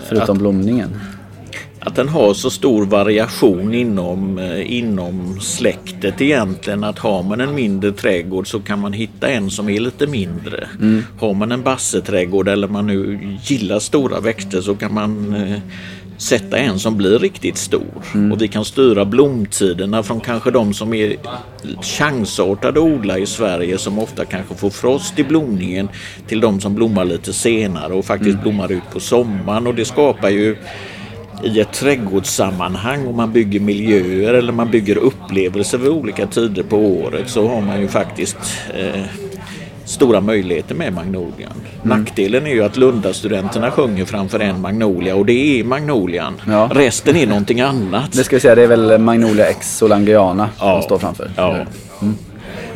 [0.04, 1.00] Förutom att, blomningen?
[1.84, 6.84] Att den har så stor variation inom, eh, inom släktet egentligen.
[6.84, 10.68] Att har man en mindre trädgård så kan man hitta en som är lite mindre.
[10.80, 11.02] Mm.
[11.18, 15.58] Har man en basseträdgård eller man nu gillar stora växter så kan man eh,
[16.16, 18.02] sätta en som blir riktigt stor.
[18.14, 18.32] Mm.
[18.32, 21.16] Och vi kan styra blomtiderna från kanske de som är
[21.82, 25.88] chansartade odla i Sverige som ofta kanske får frost i blomningen
[26.26, 28.42] till de som blommar lite senare och faktiskt mm.
[28.42, 29.66] blommar ut på sommaren.
[29.66, 30.56] Och det skapar ju
[31.42, 36.76] i ett trädgårdssammanhang och man bygger miljöer eller man bygger upplevelser vid olika tider på
[36.76, 38.36] året så har man ju faktiskt
[38.74, 39.02] eh,
[39.84, 41.52] stora möjligheter med Magnolian.
[41.84, 41.98] Mm.
[41.98, 46.40] Nackdelen är ju att Lundastudenterna sjunger framför en Magnolia och det är Magnolian.
[46.46, 46.70] Ja.
[46.74, 48.12] Resten är någonting annat.
[48.12, 50.72] Det ska vi säga, det är väl Magnolia X Solangiana ja.
[50.72, 51.30] som står framför.
[51.36, 51.56] Ja.
[52.02, 52.14] Mm.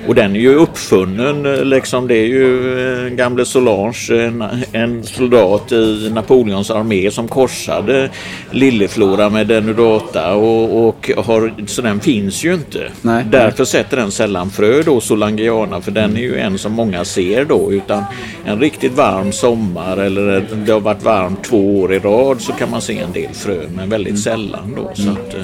[0.09, 2.09] Och den är ju uppfunnen liksom.
[2.09, 8.11] Det är ju eh, gamle Solange, en, en soldat i Napoleons armé som korsade
[8.51, 12.91] Lilleflora med Denudata och, och har, så den finns ju inte.
[13.03, 13.67] Nej, Därför nej.
[13.67, 17.73] sätter den sällan frö då, Solangiana, för den är ju en som många ser då.
[17.73, 18.05] Utan
[18.45, 22.71] en riktigt varm sommar eller det har varit varmt två år i rad så kan
[22.71, 24.23] man se en del frö, men väldigt mm.
[24.23, 24.91] sällan då.
[24.95, 25.43] Så att, eh,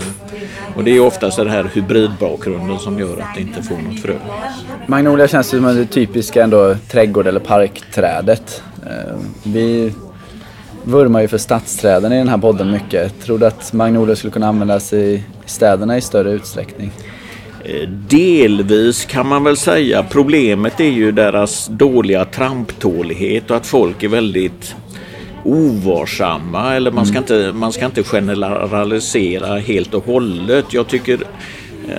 [0.77, 4.14] och det är oftast den här hybridbakgrunden som gör att det inte får något frö.
[4.86, 8.62] Magnolia känns som det typiska ändå trädgård eller parkträdet.
[8.86, 9.92] Eh, vi
[10.84, 13.20] vurmar ju för stadsträden i den här podden mycket.
[13.24, 16.92] Tror du att magnolia skulle kunna användas i städerna i större utsträckning?
[17.64, 20.02] Eh, delvis kan man väl säga.
[20.10, 24.76] Problemet är ju deras dåliga tramptålighet och att folk är väldigt
[25.44, 27.22] ovarsamma eller man ska, mm.
[27.22, 30.64] inte, man ska inte generalisera helt och hållet.
[30.70, 31.18] Jag tycker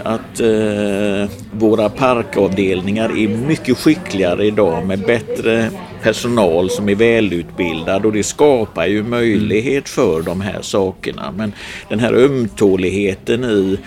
[0.04, 5.69] att eh, våra parkavdelningar är mycket skickligare idag med bättre
[6.02, 11.34] personal som är välutbildad och det skapar ju möjlighet för de här sakerna.
[11.38, 11.54] Men
[11.89, 13.78] den här ömtåligheten i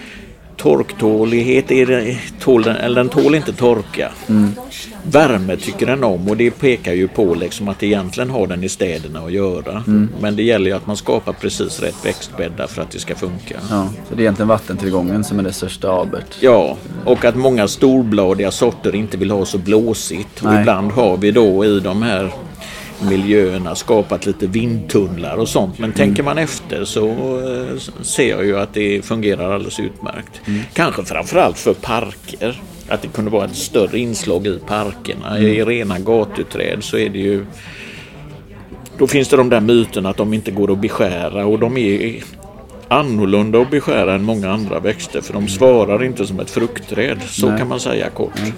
[0.57, 4.11] torktålighet, är det, tål den, eller den tål inte torka.
[4.29, 4.51] Mm.
[5.11, 8.69] Värme tycker den om och det pekar ju på liksom att egentligen har den i
[8.69, 9.83] städerna att göra.
[9.87, 10.09] Mm.
[10.21, 13.57] Men det gäller ju att man skapar precis rätt växtbäddar för att det ska funka.
[13.71, 16.37] Ja, så det är egentligen vattentillgången som är det största abert?
[16.41, 20.43] Ja, och att många storbladiga sorter inte vill ha så blåsigt.
[20.45, 22.33] Och ibland har vi då i de här
[23.03, 25.79] miljöerna, skapat lite vindtunnlar och sånt.
[25.79, 25.97] Men mm.
[25.97, 30.41] tänker man efter så eh, ser jag ju att det fungerar alldeles utmärkt.
[30.47, 30.61] Mm.
[30.73, 32.63] Kanske framförallt för parker.
[32.89, 35.37] Att det kunde vara ett större inslag i parkerna.
[35.37, 35.49] Mm.
[35.49, 37.47] I rena gatuträd så är det ju
[38.99, 42.23] då finns det de där myterna att de inte går att beskära och de är
[42.89, 45.49] annorlunda att beskära än många andra växter för de mm.
[45.49, 47.19] svarar inte som ett fruktträd.
[47.27, 47.59] Så Nej.
[47.59, 48.39] kan man säga kort.
[48.39, 48.53] Mm.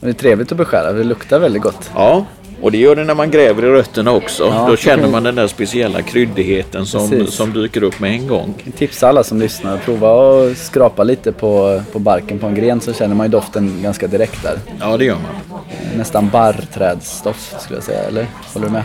[0.00, 1.90] Det är trevligt att beskära, det luktar väldigt gott.
[1.94, 2.26] Ja,
[2.62, 4.44] och det gör det när man gräver i rötterna också.
[4.44, 8.54] Ja, Då känner man den där speciella kryddigheten som, som dyker upp med en gång.
[8.64, 9.76] Jag tipsar alla som lyssnar.
[9.78, 13.82] Prova att skrapa lite på, på barken på en gren så känner man ju doften
[13.82, 14.58] ganska direkt där.
[14.80, 15.60] Ja, det gör man.
[15.96, 18.26] Nästan barrträdsdoft skulle jag säga, eller?
[18.54, 18.82] Håller du med?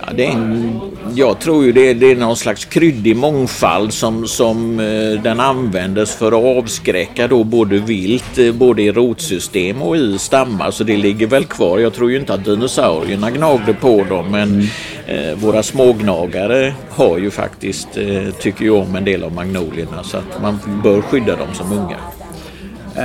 [0.00, 0.80] Ja, det är en,
[1.14, 6.14] jag tror ju det, det är någon slags kryddig mångfald som, som eh, den användes
[6.14, 10.70] för att avskräcka då både vilt, eh, både i rotsystem och i stammar.
[10.70, 11.78] Så det ligger väl kvar.
[11.78, 14.66] Jag tror ju inte att dinosaurierna gnagde på dem men mm.
[15.06, 20.16] eh, våra smågnagare har ju faktiskt, eh, tycker ju om en del av magnolierna så
[20.16, 21.96] att man bör skydda dem som unga.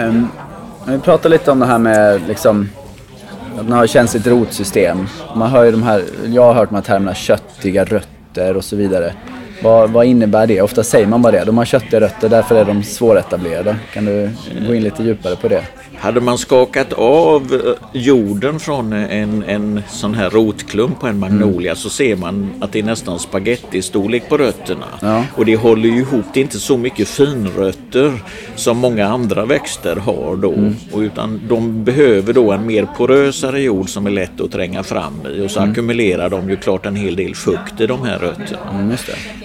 [0.08, 0.28] Um,
[0.88, 2.70] vi pratar lite om det här med liksom
[3.60, 5.08] att man har känsligt rotsystem.
[5.36, 8.76] Man hör ju de här, jag har hört de här termerna köttiga rötter och så
[8.76, 9.14] vidare.
[9.64, 10.62] Vad, vad, innebär det?
[10.62, 11.44] Ofta säger man bara det.
[11.46, 13.76] De har köttiga rötter, därför är de svåretablerade.
[13.94, 14.30] Kan du
[14.68, 15.64] gå in lite djupare på det?
[16.02, 21.72] Hade man skakat av eh, jorden från en, en sån här rotklump på en magnolia
[21.72, 21.76] mm.
[21.76, 24.86] så ser man att det är nästan spagettistorlek på rötterna.
[25.02, 25.24] Ja.
[25.36, 26.26] Och det håller ju ihop.
[26.34, 28.24] Det är inte så mycket finrötter
[28.56, 30.54] som många andra växter har då.
[30.54, 30.76] Mm.
[30.92, 35.14] Och utan de behöver då en mer porösare jord som är lätt att tränga fram
[35.36, 35.46] i.
[35.46, 35.72] Och så mm.
[35.72, 38.72] ackumulerar de ju klart en hel del fukt i de här rötterna.
[38.72, 38.96] Mm,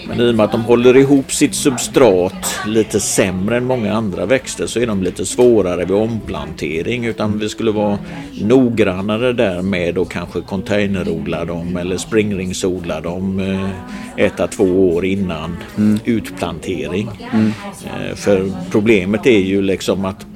[0.09, 4.27] Men i och med att de håller ihop sitt substrat lite sämre än många andra
[4.27, 7.99] växter så är de lite svårare vid omplanting hantering utan vi skulle vara
[8.43, 15.05] noggrannare där med att kanske containerodla dem eller springringsodla dem eh, ett à två år
[15.05, 15.99] innan mm.
[16.05, 17.09] utplantering.
[17.33, 17.53] Mm.
[17.85, 20.27] Eh, för problemet är ju liksom att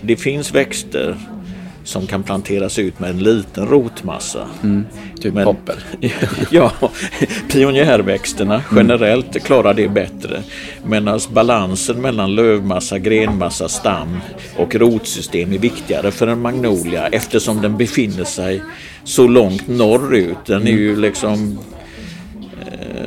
[0.00, 1.16] det finns växter
[1.90, 4.48] som kan planteras ut med en liten rotmassa.
[4.62, 4.86] Mm,
[5.20, 5.76] typ Men, poppel.
[6.50, 6.72] ja,
[7.52, 10.42] pionjärväxterna generellt klarar det bättre.
[10.84, 14.18] Medan balansen mellan lövmassa, grenmassa, stam
[14.56, 18.62] och rotsystem är viktigare för en magnolia eftersom den befinner sig
[19.04, 20.46] så långt norrut.
[20.46, 21.58] Den är ju liksom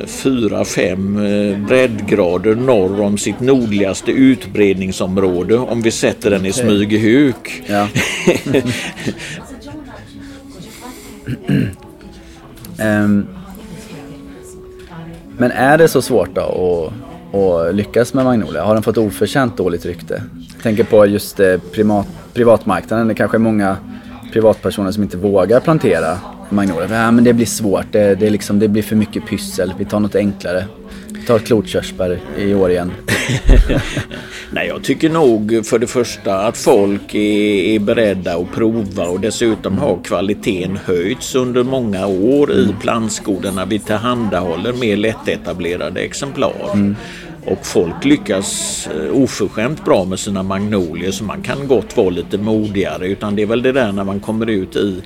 [0.06, 7.62] fyra, fem eh, breddgrader norr om sitt nordligaste utbredningsområde om vi sätter den i Smygehuk.
[7.66, 7.88] Ja.
[12.78, 13.26] um,
[15.38, 16.92] men är det så svårt då
[17.32, 18.64] att, att lyckas med Magnolia?
[18.64, 20.22] Har den fått oförtjänt dåligt rykte?
[20.54, 23.08] Jag tänker på just eh, privat, privatmarknaden.
[23.08, 23.76] Det kanske är många
[24.32, 26.18] privatpersoner som inte vågar plantera
[26.50, 27.02] magnolia.
[27.02, 27.86] Ja, men det blir svårt.
[27.90, 29.74] Det, det, liksom, det blir för mycket pyssel.
[29.78, 30.64] Vi tar något enklare.
[31.08, 32.92] Vi tar klotkörsbär i år igen.
[34.50, 39.20] Nej, jag tycker nog för det första att folk är, är beredda att prova och
[39.20, 42.76] dessutom har kvaliteten höjts under många år i mm.
[42.80, 43.64] plantskolorna.
[43.64, 46.54] Vi tillhandahåller mer lättetablerade exemplar.
[46.72, 46.96] Mm.
[47.46, 52.38] Och folk lyckas eh, oförskämt bra med sina magnolier så man kan gott vara lite
[52.38, 53.06] modigare.
[53.06, 55.02] Utan det är väl det där när man kommer ut i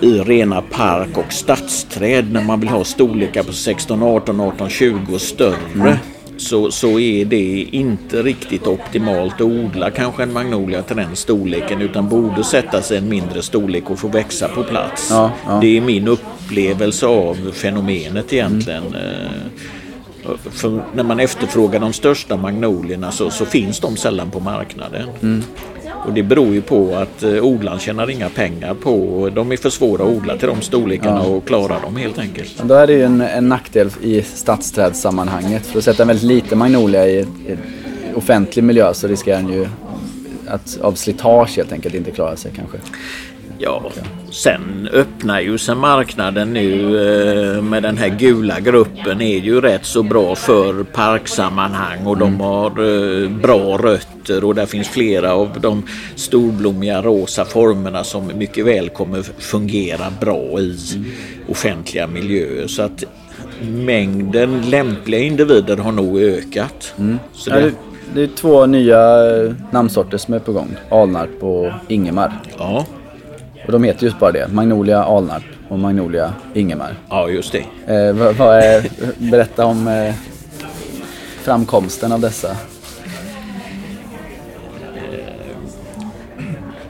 [0.00, 5.14] i rena park och stadsträd när man vill ha storlekar på 16, 18, 18, 20
[5.14, 5.56] och större.
[5.74, 5.96] Mm.
[6.36, 11.82] Så, så är det inte riktigt optimalt att odla kanske en magnolia till den storleken
[11.82, 15.08] utan borde sätta sig en mindre storlek och få växa på plats.
[15.10, 15.58] Ja, ja.
[15.60, 18.82] Det är min upplevelse av fenomenet egentligen.
[18.86, 19.48] Mm.
[20.50, 25.08] För när man efterfrågar de största magnolierna så, så finns de sällan på marknaden.
[25.22, 25.42] Mm.
[26.06, 29.70] Och det beror ju på att eh, odlaren tjänar inga pengar på, de är för
[29.70, 31.28] svåra att odla till de storlekarna ja.
[31.28, 32.54] och klara dem helt enkelt.
[32.58, 35.66] Men då är det ju en, en nackdel i stadsträdssammanhanget.
[35.66, 37.26] För att sätta en väldigt liten magnolia i, i
[38.14, 39.66] offentlig miljö så riskerar den ju
[40.46, 42.78] att av slitage helt enkelt inte klara sig kanske.
[43.64, 43.82] Ja,
[44.30, 46.96] sen öppnar ju sig marknaden nu
[47.56, 52.28] eh, med den här gula gruppen är ju rätt så bra för parksammanhang och de
[52.28, 52.40] Mm.
[52.40, 52.66] har
[53.24, 55.82] eh, bra rötter och där finns flera av de
[56.14, 60.76] storblommiga rosa formerna som mycket väl kommer fungera bra i
[61.48, 62.66] offentliga miljöer.
[62.66, 63.04] Så att
[63.62, 66.94] mängden lämpliga individer har nog ökat.
[67.32, 67.62] Så Mm.
[67.62, 67.72] Det, det,
[68.14, 68.98] det är två nya
[69.36, 70.68] eh, namnsorter som är på gång.
[70.90, 72.32] Alnarp och Ingemar.
[72.58, 72.86] ja,
[73.66, 74.48] Och de heter just bara det.
[74.48, 76.94] Magnolia Alnarp och Magnolia Ingemar.
[77.08, 77.94] ja, just det.
[77.94, 78.82] Eh, vad, vad är,
[79.30, 80.14] berätta om eh,
[81.42, 82.56] framkomsten av dessa.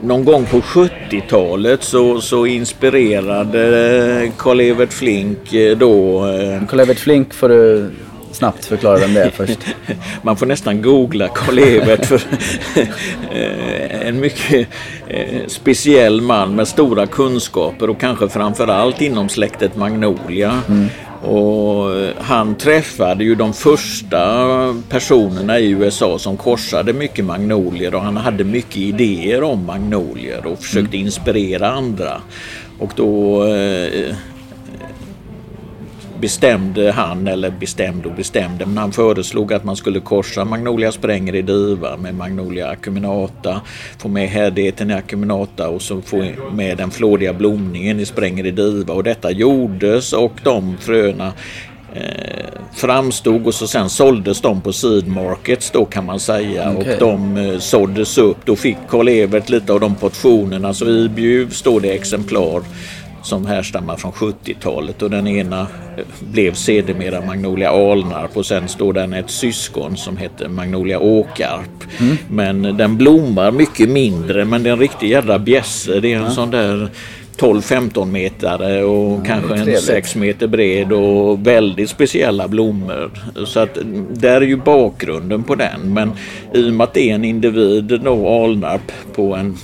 [0.01, 7.49] Någon gång på 70-talet så, så inspirerade Karl-Evert Flink eh, då eh, Karl-Evert Flink får
[7.49, 7.91] du
[8.33, 9.59] snabbt förklara vem det är först.
[10.21, 12.21] Man får nästan googla Karl-Evert för
[13.31, 14.67] eh, en mycket
[15.07, 20.61] eh, speciell man med stora kunskaper och kanske framförallt inom släktet Magnolia.
[21.23, 24.47] Och eh, han träffade ju de första
[24.89, 30.59] personerna i USA som korsade mycket magnolier och han hade mycket idéer om magnolier och
[30.59, 32.21] försökte inspirera andra.
[32.79, 34.15] Och då eh,
[36.23, 41.35] bestämde han, eller bestämde och bestämde, men han föreslog att man skulle korsa Magnolia spränger
[41.35, 43.61] i Diva med Magnolia acuminata,
[43.97, 48.51] få med härdigheten i acuminata och så få med den flådiga blomningen i spränger i
[48.51, 51.33] Diva och detta gjordes och de fröna
[51.93, 56.93] eh, framstod och så sen såldes de på seed markets då kan man säga Okej.
[56.93, 58.37] och de eh, såddes upp.
[58.45, 62.61] Då fick Karl-Evert lite av de portionerna så i Bjuv står det exemplar
[63.23, 65.61] som härstammar från 70-talet och den ena
[65.97, 71.83] eh, blev sedermera Magnolia Alnarp och sen står den ett syskon som heter Magnolia Åkarp.
[72.29, 75.99] Men den blommar mycket mindre men det är en riktig jädra bjässe.
[75.99, 76.89] Det är en sån där
[77.37, 79.83] 12-15 metare och kanske en trevligt.
[79.83, 83.11] 6 meter bred och väldigt speciella blommor.
[83.45, 85.93] Så att mm, där är ju bakgrunden på den.
[85.93, 86.11] Men
[86.53, 89.57] i och med att det är en individ då Alnarp på en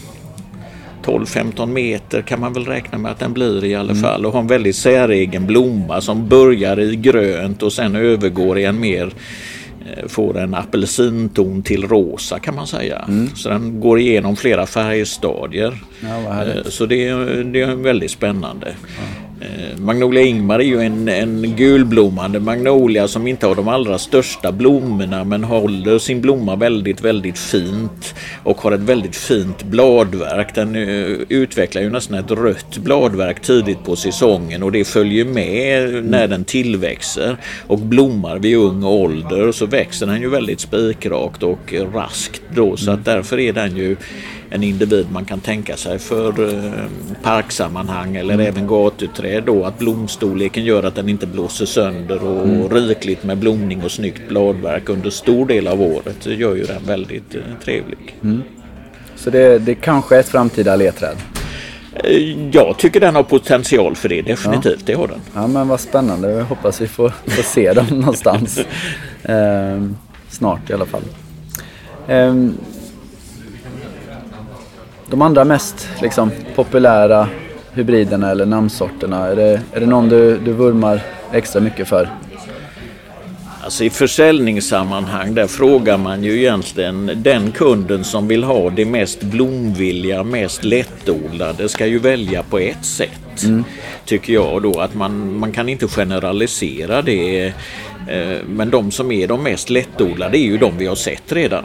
[1.10, 4.40] 12-15 meter kan man väl räkna med att den blir i alla fall och har
[4.40, 9.14] en väldigt säregen blomma som börjar i grönt och sen övergår i en mer
[9.86, 13.06] eh, får en apelsinton till rosa kan man säga.
[13.36, 15.78] Så den går igenom flera färgstadier.
[16.02, 16.44] Ja.
[16.46, 18.68] Eh, Så det är, det är väldigt spännande.
[18.68, 19.19] Eh,
[19.78, 25.24] Magnolia Ingmar är ju en, en gulblommande magnolia som inte har de allra största blommorna
[25.24, 30.56] men håller sin blomma väldigt, väldigt fint och har ett väldigt fint bladverk.
[30.56, 36.06] Den eh, utvecklar ju nästan ett rött bladverk tidigt på säsongen och det följer med
[36.06, 41.74] när den tillväxer och blommar vid ung ålder så växer den ju väldigt spikrakt och
[41.94, 43.96] raskt då så att därför är den ju
[44.50, 46.74] en individ man kan tänka sig för eh,
[47.24, 53.24] parksammanhang eller även gatuträd då att blomstorleken gör att den inte blåser sönder och rikligt
[53.24, 56.26] med blomning och snyggt bladverk under stor del av året.
[56.26, 58.16] Gör ju den väldigt eh, trevlig.
[59.16, 61.16] Så det, det kanske är ett framtida ledträd.
[62.04, 64.86] Eh, Jag tycker den har potential för det, definitivt.
[64.86, 65.20] Det har den.
[65.36, 66.32] Ja men vad spännande.
[66.32, 68.60] Jag hoppas vi får, får se dem någonstans.
[69.24, 69.96] Ehm,
[70.30, 71.02] snart i alla fall.
[72.08, 72.58] Ehm,
[75.10, 77.28] de andra mest liksom, populära
[77.74, 79.28] hybriderna eller namnsorterna.
[79.28, 82.10] Är det, är det någon du, du vurmar extra mycket för?
[83.64, 89.22] Alltså i försäljningssammanhang där frågar man ju egentligen den kunden som vill ha det mest
[89.24, 93.46] blomvilliga, mest lättodlade ska ju välja på ett sätt.
[94.06, 97.46] Tycker jag då att man, man kan inte generalisera det.
[98.08, 101.64] eh, Men de som är de mest lättodlade är ju de vi har sett redan.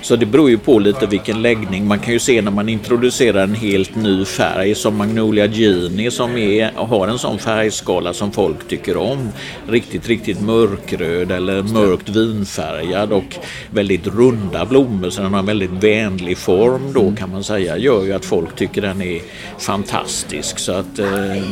[0.00, 1.86] Så det beror ju på lite vilken läggning.
[1.86, 6.36] Man kan ju se när man introducerar en helt ny färg som Magnolia Genie som
[6.36, 9.28] är, har en sån färgskala som folk tycker om.
[9.68, 13.36] Riktigt, riktigt mörkröd eller mörkt vinfärgad och
[13.70, 17.76] väldigt runda blommor så den har en väldigt vänlig form då kan man säga.
[17.76, 19.20] Gör ju att folk tycker den är
[19.58, 20.58] fantastisk.
[20.58, 21.42] Så att eh,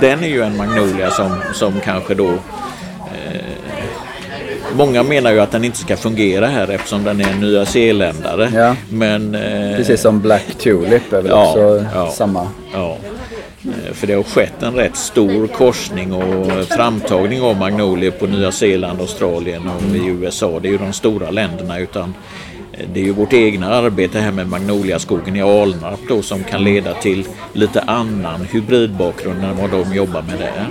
[0.00, 2.38] den är ju en Magnolia som, som kanske då
[4.76, 8.50] Många menar ju att den inte ska fungera här eftersom den är en nya zeeländare.
[8.54, 8.76] Ja.
[8.90, 12.10] Men, eh, Precis som Black Tulip är väl Ja, också ja.
[12.10, 12.48] samma.
[12.72, 12.96] Ja.
[13.64, 18.52] Eh, För det har skett en rätt stor korsning och framtagning av magnolier på Nya
[18.52, 20.58] Zeeland, Australien och i USA.
[20.62, 22.14] Det är ju de stora länderna utan
[22.72, 26.64] eh, det är ju vårt egna arbete här med magnoliaskogen i Alnarp då som kan
[26.64, 30.66] leda till lite annan hybridbakgrund än vad de jobbar med där.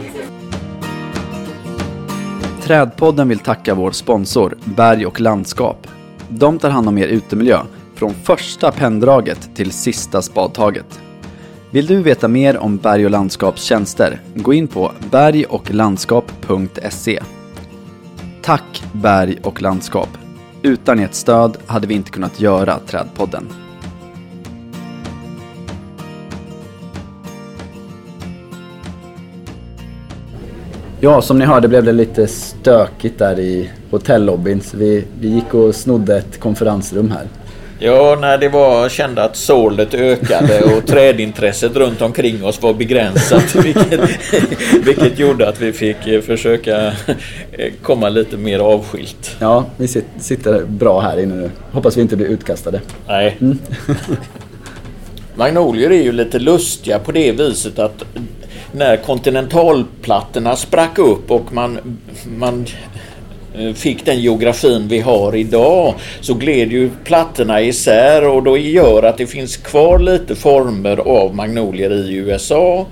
[2.65, 5.87] Trädpodden vill tacka vår sponsor Berg och landskap.
[6.29, 7.59] De tar hand om er utemiljö
[7.95, 10.99] från första penndraget till sista spadtaget.
[11.71, 14.21] Vill du veta mer om Berg och landskaps tjänster?
[14.35, 17.23] Gå in på bergochlandskap.se.
[18.41, 20.09] Tack Berg och landskap!
[20.61, 23.64] Utan ert stöd hade vi inte kunnat göra Trädpodden.
[31.05, 34.61] Ja, som ni hörde blev det lite stökigt där i hotellobbyn.
[34.61, 37.27] Så vi, vi gick och snodde ett konferensrum här.
[37.79, 43.55] Ja, när det var kände att sålet ökade och trädintresset runt omkring oss var begränsat.
[43.63, 44.01] Vilket,
[44.85, 46.87] vilket gjorde att vi fick eh, försöka
[47.51, 49.35] eh, komma lite mer avskilt.
[49.39, 49.87] Ja, vi
[50.19, 51.51] sitter bra här inne nu.
[51.71, 52.81] Hoppas vi inte blir utkastade.
[53.07, 53.37] Nej.
[53.41, 53.59] Mm.
[55.35, 58.05] Magnolier är ju lite lustiga på det viset att
[58.75, 61.99] när kontinentalplattorna sprack upp och man,
[62.37, 62.65] man
[63.59, 69.03] Eh, fick den geografin vi har idag så gled ju plattorna isär och då gör
[69.03, 72.85] att det finns kvar lite former av magnolier i USA.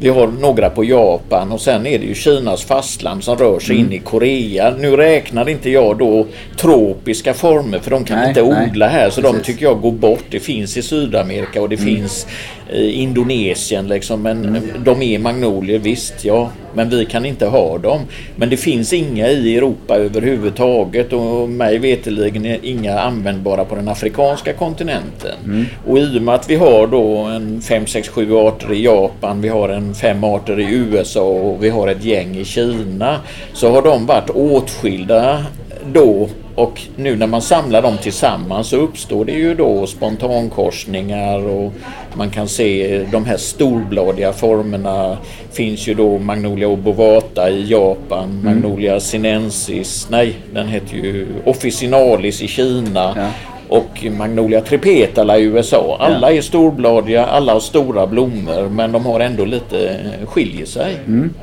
[0.00, 3.76] Vi har några på Japan och sen är det ju Kinas fastland som rör sig
[3.76, 3.86] mm.
[3.86, 4.74] in i Korea.
[4.78, 9.20] Nu räknar inte jag då tropiska former för de kan nej, inte odla här så
[9.22, 9.38] Precis.
[9.38, 10.24] de tycker jag går bort.
[10.30, 11.86] Det finns i Sydamerika och det mm.
[11.86, 12.26] finns
[12.74, 14.22] Indonesien liksom.
[14.22, 14.62] Men mm.
[14.84, 16.50] de är magnolier visst ja.
[16.74, 18.00] Men vi kan inte ha dem.
[18.36, 24.52] Men det finns inga i Europa överhuvudtaget och mig veterligen inga användbara på den afrikanska
[24.52, 25.34] kontinenten.
[25.44, 25.66] Mm.
[25.86, 29.40] Och i och med att vi har då en 5, 6, 7 arter i Japan,
[29.40, 33.20] vi har en fem arter i USA och vi har ett gäng i Kina
[33.52, 35.44] så har de varit åtskilda
[35.92, 41.72] då och nu när man samlar dem tillsammans så uppstår det ju då spontankorsningar och
[42.14, 45.16] man kan se de här storbladiga formerna.
[45.52, 48.44] finns ju då Magnolia obovata i Japan, mm.
[48.44, 53.14] Magnolia sinensis, nej den heter ju Officinalis i Kina.
[53.16, 53.28] Ja.
[53.68, 55.96] Och Magnolia tripetala i USA.
[56.00, 56.36] Alla ja.
[56.36, 59.96] är storbladiga, alla har stora blommor men de har ändå lite
[60.26, 60.96] skiljer sig.
[61.06, 61.34] Mm.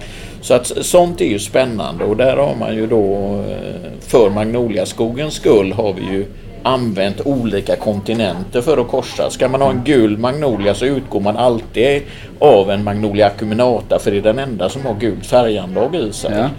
[0.44, 5.34] Så att sånt är ju spännande och där har man ju då eh, för Magnoliaskogens
[5.34, 6.26] skull har vi ju
[6.64, 9.30] använt olika kontinenter för att korsa.
[9.30, 12.02] Ska man ha en gul magnolia så utgår man alltid
[12.40, 16.32] av en Magnolia acuminata för det är den enda som har gult färganlag i sig.
[16.32, 16.50] Ja.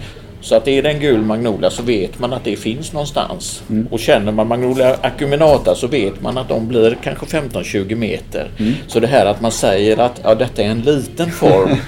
[0.45, 3.63] Så att är det en gul magnolia så vet man att det finns någonstans.
[3.69, 3.87] Mm.
[3.91, 8.51] Och känner man Magnolia acuminata så vet man att de blir kanske 15-20 meter.
[8.59, 8.73] Mm.
[8.87, 11.69] Så det här att man säger att ja, detta är en liten form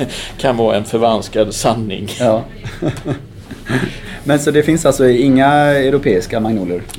[0.38, 2.08] kan vara en förvanskad sanning.
[2.18, 2.44] Ja.
[4.24, 6.40] Men så det finns alltså inga europeiska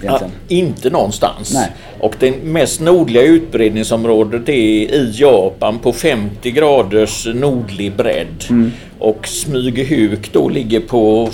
[0.01, 0.31] egentligen?
[0.47, 1.53] Ja, inte någonstans.
[1.53, 1.71] Nej.
[1.99, 8.45] Och det mest nordliga utbredningsområdet är i Japan på 50 graders nordlig bredd.
[8.49, 8.71] Mm.
[8.99, 11.29] Och Smygehuk då ligger på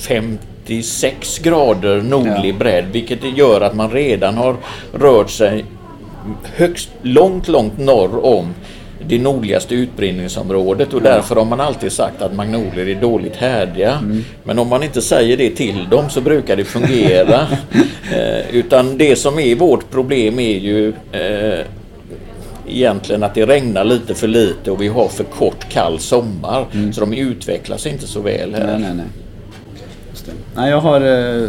[0.00, 2.58] 56 grader nordlig ja.
[2.58, 4.56] bredd vilket gör att man redan har
[4.92, 5.64] rört sig
[6.42, 8.54] högst långt, långt norr om
[9.08, 13.92] det nordligaste utbredningsområdet och därför har man alltid sagt att magnolier är dåligt härdiga.
[13.92, 14.24] Mm.
[14.44, 17.40] Men om man inte säger det till dem så brukar det fungera.
[18.12, 21.66] eh, utan det som är vårt problem är ju eh,
[22.68, 26.66] egentligen att det regnar lite för lite och vi har för kort kall sommar.
[26.72, 26.92] Mm.
[26.92, 28.66] Så de utvecklas inte så väl här.
[28.66, 29.06] Nej, nej, nej.
[30.54, 31.48] nej jag har eh,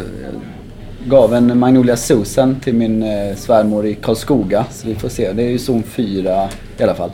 [1.08, 4.66] gav en Magnolia Susan till min eh, svärmor i Karlskoga.
[4.72, 5.32] Så vi får se.
[5.32, 7.12] Det är ju zon 4 i alla fall.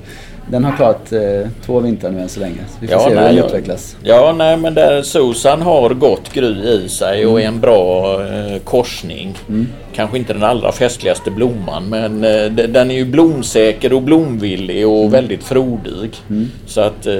[0.47, 1.21] Den har klarat eh,
[1.65, 2.57] två vintrar nu än så länge.
[2.67, 3.97] Så vi får ja, se hur den utvecklas.
[4.03, 8.59] Ja, nej men där Susan har gott gry i sig och är en bra eh,
[8.63, 9.37] korsning.
[9.49, 9.67] Mm.
[9.93, 14.99] Kanske inte den allra festligaste blomman men eh, den är ju blomsäker och blomvillig och
[14.99, 15.11] mm.
[15.11, 16.15] väldigt frodig.
[16.29, 16.51] Mm.
[16.65, 17.13] Så att eh,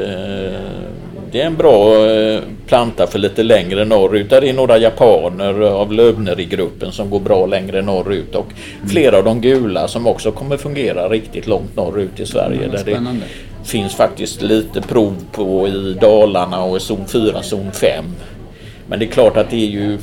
[1.34, 4.30] det är en bra eh, planta för lite längre norrut.
[4.30, 8.90] Där är några japaner av Löbneri-gruppen som går bra längre norrut och mm.
[8.90, 12.64] flera av de gula som också kommer fungera riktigt långt norrut i Sverige.
[12.64, 13.18] Mm, där det
[13.64, 18.06] finns faktiskt lite prov på i Dalarna och i zon 4, zon 5.
[18.88, 19.98] Men det är klart att det är ju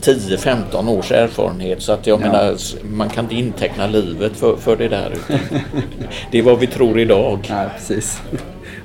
[0.00, 2.26] 10-15 års erfarenhet så att jag ja.
[2.26, 5.12] menar man kan inte inteckna livet för, för det där.
[6.30, 7.38] det är vad vi tror idag.
[7.48, 8.20] Ja, precis.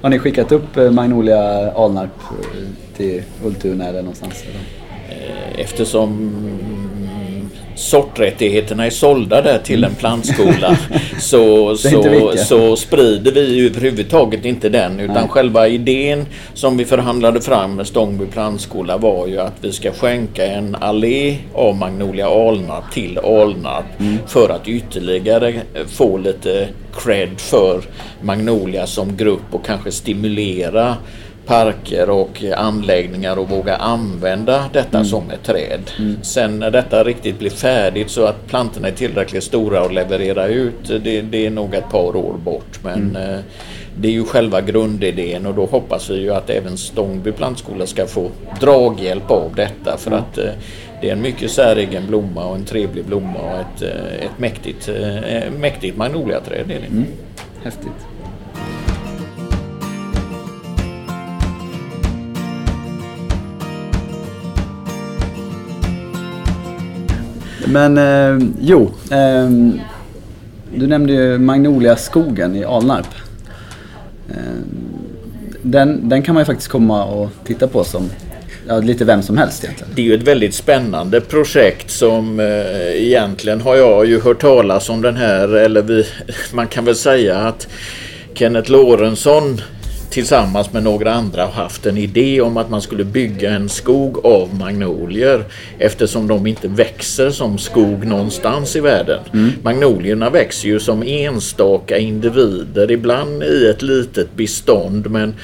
[0.02, 4.43] Har ni skickat upp eh, Magnolia Alnarp eh, till Ultuna eller någonstans?
[5.10, 6.32] Eh, eftersom
[7.76, 10.78] sorträttigheterna är sålda där till en plantskola
[11.19, 15.28] så, så, så sprider vi överhuvudtaget inte den utan Nej.
[15.30, 20.45] själva idén som vi förhandlade fram med Stångby plantskola var ju att vi ska skänka
[20.45, 24.17] en allé av Magnolia Alnarp till Alnarp mm.
[24.28, 25.53] för att ytterligare
[25.88, 27.82] få lite cred för
[28.22, 30.95] Magnolia som grupp och kanske stimulera
[31.52, 35.06] parker och anläggningar och våga använda detta mm.
[35.06, 35.91] som ett träd.
[35.99, 36.18] Mm.
[36.24, 40.88] Sen när detta riktigt blir färdigt så att plantorna är tillräckligt stora att leverera ut,
[41.04, 42.80] det, det är nog ett par år bort.
[42.84, 43.16] Men mm.
[43.16, 43.39] Eh,
[43.97, 48.06] det är ju själva grundidén och då hoppas vi ju att även Stångby plantskola ska
[48.06, 48.30] få
[48.60, 50.52] draghjälp av detta för att eh,
[51.02, 54.89] det är en mycket säregen blomma och en trevlig blomma och ett, eh, ett mäktigt,
[55.60, 56.72] mäktigt magnoliaträd.
[56.72, 57.06] Mm.
[57.64, 58.11] Häftigt.
[67.68, 69.49] Men eh, jo, eh,
[70.76, 73.07] du nämnde ju Magnolia-skogen i Alnarp.
[74.30, 74.36] Eh,
[75.62, 78.09] den, den kan man ju faktiskt komma och titta på som
[78.68, 79.93] ja, lite vem som helst egentligen.
[79.95, 84.89] Det är ju ett väldigt spännande projekt som eh, egentligen har jag ju hört talas
[84.89, 86.05] om den här, eller vi,
[86.53, 87.68] man kan väl säga att
[88.34, 89.62] Kenneth Lorentzon
[90.12, 94.55] tillsammans med några andra haft en idé om att man skulle bygga en skog av
[94.55, 95.43] magnolier
[95.78, 99.20] eftersom de inte växer som skog någonstans i världen.
[99.34, 99.51] Mm.
[99.64, 105.36] Magnolierna växer ju som enstaka individer, ibland i ett litet bestånd men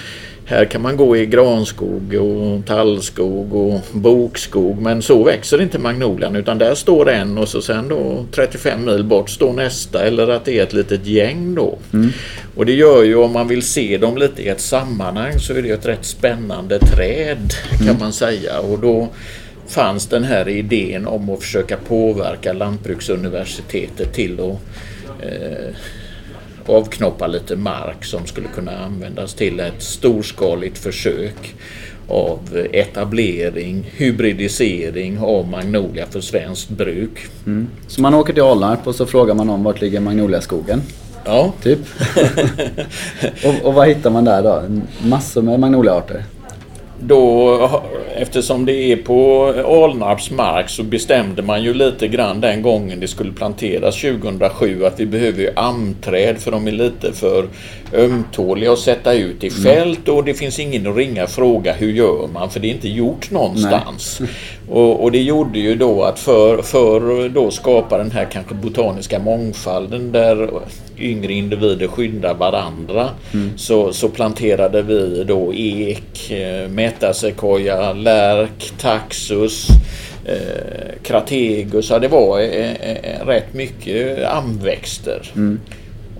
[0.49, 6.35] här kan man gå i granskog och tallskog och bokskog men så växer inte magnolian
[6.35, 10.45] utan där står en och så sen då 35 mil bort står nästa eller att
[10.45, 11.77] det är ett litet gäng då.
[11.93, 12.09] Mm.
[12.55, 15.61] Och det gör ju om man vill se dem lite i ett sammanhang så är
[15.61, 17.99] det ett rätt spännande träd kan mm.
[17.99, 19.09] man säga och då
[19.67, 24.59] fanns den här idén om att försöka påverka Lantbruksuniversitetet till att
[25.23, 25.75] eh,
[26.69, 31.55] avknoppa lite mark som skulle kunna användas till ett storskaligt försök
[32.07, 37.27] av etablering, hybridisering av Magnolia för svenskt bruk.
[37.45, 37.67] Mm.
[37.87, 40.81] Så man åker till Alnarp och så frågar man om vart ligger Magnoliaskogen?
[41.25, 41.53] Ja.
[41.63, 41.79] Typ.
[43.45, 44.63] och, och vad hittar man där då?
[45.07, 46.23] Massor med magnoliaarter?
[46.99, 47.69] Då,
[48.15, 49.45] eftersom det är på
[49.83, 54.99] Alnarps mark så bestämde man ju lite grann den gången det skulle planteras 2007 att
[54.99, 57.47] vi behöver ju amträd för de är lite för
[57.93, 59.63] ömtåliga att sätta ut i mm.
[59.63, 62.71] fält och det finns ingen att ringa och fråga hur gör man för det är
[62.71, 64.21] inte gjort någonstans.
[64.69, 69.19] Och, och, det gjorde ju då att för, för då skapa den här kanske botaniska
[69.19, 70.49] mångfalden där
[70.99, 73.57] yngre individer skyddar varandra mm.
[73.57, 79.67] så, så planterade vi då ek, eh, metasequoia, lärk, taxus,
[80.25, 81.89] eh, krategus.
[81.89, 85.31] Ja, det var eh, eh, rätt mycket amväxter.
[85.35, 85.59] Mm.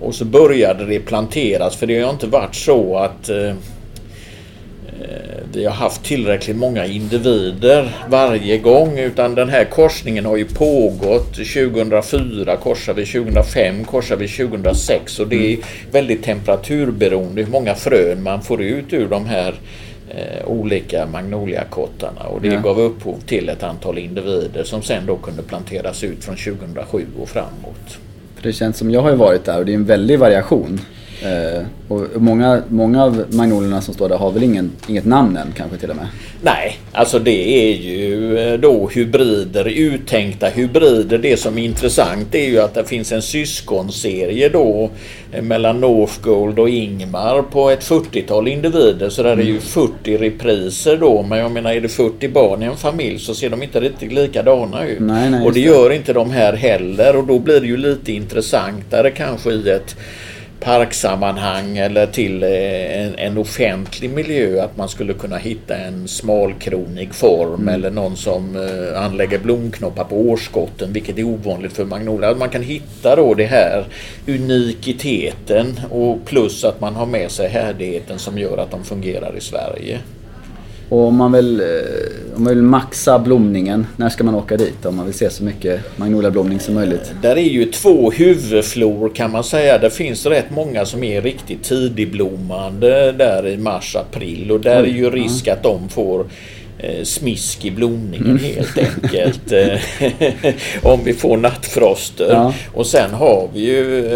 [0.00, 3.54] Och så började det planteras för det har inte varit så att eh,
[5.00, 10.44] Eh, vi har haft tillräckligt många individer varje gång utan den här korsningen har ju
[10.44, 15.66] pågått 2004 korsar vi 2005 korsar vi 2006 och det är mm.
[15.90, 19.54] väldigt temperaturberoende hur många frön man får ut ur de här
[20.10, 22.60] eh, olika magnoliakottarna och det ja.
[22.60, 27.28] gav upphov till ett antal individer som sen då kunde planteras ut från 2007 och
[27.28, 27.98] framåt.
[28.38, 30.80] För det känns som, jag har ju varit där och det är en väldig variation.
[31.22, 35.52] Eh, och många, många av magnolierna som står där har väl ingen, inget namn än
[35.56, 36.06] kanske till och med?
[36.42, 41.18] Nej, alltså det är ju eh, då hybrider, uttänkta hybrider.
[41.18, 44.90] Det som är intressant är ju att det finns en syskonserie då
[45.32, 49.08] eh, mellan Northgold och Ingmar på ett 40-tal individer.
[49.08, 50.20] Så där är ju 40 mm.
[50.20, 51.22] repriser då.
[51.22, 54.12] Men jag menar är det 40 barn i en familj så ser de inte riktigt
[54.12, 55.00] likadana ut.
[55.00, 58.12] Nej, nej, och det gör inte de här heller och då blir det ju lite
[58.12, 59.96] intressantare kanske i ett
[60.60, 67.14] parksammanhang eller till eh, en, en, offentlig miljö att man skulle kunna hitta en smalkronig
[67.14, 67.74] form mm.
[67.74, 72.30] eller någon som uh, anlägger blomknoppar på årskotten vilket är ovanligt för magnolia.
[72.30, 73.84] Att man kan hitta då det här
[74.26, 79.40] unikiteten och plus att man har med sig härdigheten som gör att de fungerar i
[79.40, 79.98] Sverige.
[80.88, 81.66] Och om man, vill, eh,
[82.36, 85.44] om man vill maxa blomningen, när ska man åka dit om man vill se så
[85.44, 87.12] mycket magnoliablomning som möjligt?
[87.22, 89.78] Där är ju två huvudflor kan man säga.
[89.78, 95.10] Det finns rätt många som är riktigt tidigblommande där i mars-april och där är ju
[95.10, 96.26] risk att de får
[96.78, 98.44] eh, smisk i blomningen mm.
[98.44, 99.52] helt enkelt.
[100.82, 102.30] om vi får nattfroster.
[102.30, 102.54] Ja.
[102.74, 104.08] Och sen har vi ju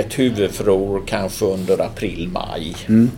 [0.00, 2.74] ett huvudflor kanske under april-maj.
[2.88, 3.10] Mm.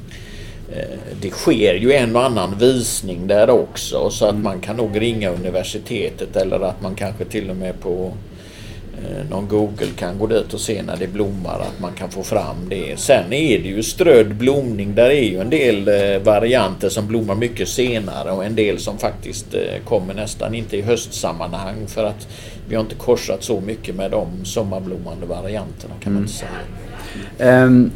[0.73, 4.43] Eh, det sker ju en och annan visning där också så att mm.
[4.43, 8.12] man kan nog ringa universitetet eller att man kanske till och med på
[8.99, 12.23] eh, någon Google kan gå dit och se när det blommar att man kan få
[12.23, 12.99] fram det.
[12.99, 14.95] Sen är det ju strödd blomning.
[14.95, 18.99] Där är ju en del eh, varianter som blommar mycket senare och en del som
[18.99, 19.47] faktiskt
[19.85, 22.29] kommer nästan inte i höstsammanhang för att
[22.69, 26.14] vi har inte korsat så mycket med de sommarblommande varianterna kan mm.
[26.14, 26.35] man inte
[27.39, 27.64] säga.
[27.64, 27.91] Um,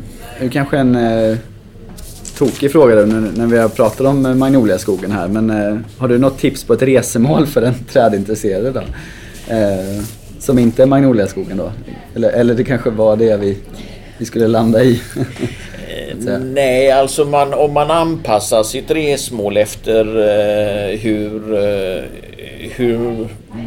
[0.51, 0.97] kanske en
[2.41, 5.29] tokig fråga då, när, när vi har pratat om Magnoliaskogen här.
[5.29, 8.75] Men eh, har du något tips på ett resemål för en trädintresserad?
[8.75, 8.81] då?
[9.55, 10.03] Eh,
[10.39, 11.73] som inte är Magnoliaskogen då?
[12.15, 13.59] Eller, eller det kanske var det vi,
[14.19, 15.01] vi skulle landa i?
[16.27, 22.03] Eh, nej, alltså man, om man anpassar sitt resmål efter eh, hur, eh,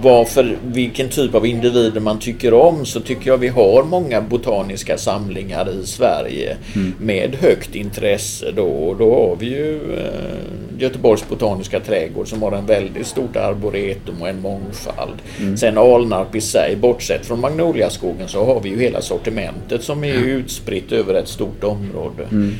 [0.02, 4.98] varför, vilken typ av individer man tycker om så tycker jag vi har många botaniska
[4.98, 6.94] samlingar i Sverige mm.
[7.00, 8.52] med högt intresse.
[8.56, 14.22] Då, då har vi ju eh, Göteborgs botaniska trädgård som har en väldigt stort arboretum
[14.22, 15.22] och en mångfald.
[15.40, 15.58] Mm.
[15.58, 20.14] Sen Alnarp i sig, bortsett från Magnoliaskogen så har vi ju hela sortimentet som är
[20.14, 22.24] utspritt över ett stort område.
[22.32, 22.54] Mm.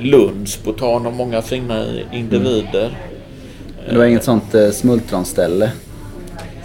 [0.00, 2.86] Lunds botan har många fina individer.
[2.86, 3.94] Mm.
[3.94, 5.70] Du har inget sånt eh, smultronställe?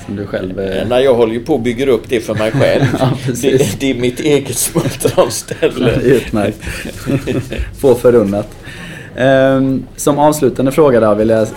[0.06, 0.60] Som du själv...
[0.60, 0.88] Eh...
[0.88, 2.84] Nej, jag håller ju på att bygga upp det för mig själv.
[2.99, 5.91] ja, det, det, är mitt eget smultronställe.
[6.04, 6.60] Utmärkt.
[7.80, 8.49] Få förunnat.
[9.18, 11.47] Um, som avslutande fråga då vill jag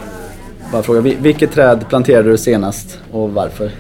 [0.73, 3.71] bara fråga, vilket träd planterade du senast och varför?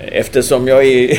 [0.00, 1.18] Eftersom jag är,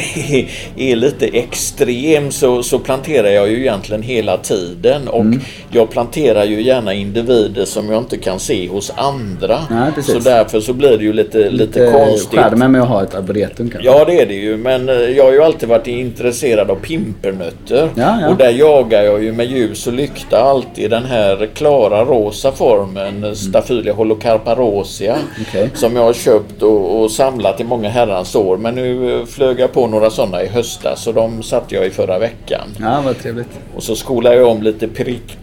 [0.78, 5.40] är lite extrem så, så, planterar jag ju egentligen hela tiden och mm.
[5.72, 9.60] jag planterar ju gärna individer som jag inte kan se hos andra.
[9.70, 12.40] Nej, så därför så blir det ju lite, lite, lite konstigt.
[12.40, 13.90] Skärmen med att ha ett arboretum kanske?
[13.90, 17.90] Ja det är det ju men eh, jag har ju alltid varit intresserad av pimpernötter
[17.96, 18.30] ja, ja.
[18.30, 23.18] och där jagar jag ju med ljus och lykta alltid den här klara rosa formen
[23.18, 23.36] mm.
[23.36, 25.70] Staphylia holocarparosia okay.
[25.74, 28.58] som jag har köpt och, och samlat i många herrans år.
[28.72, 32.20] Men nu flög jag på några sådana i höstas och de satte jag i förra
[32.20, 32.76] veckan.
[32.80, 33.48] Ja, vad trevligt.
[33.76, 34.88] Och så skolade jag om lite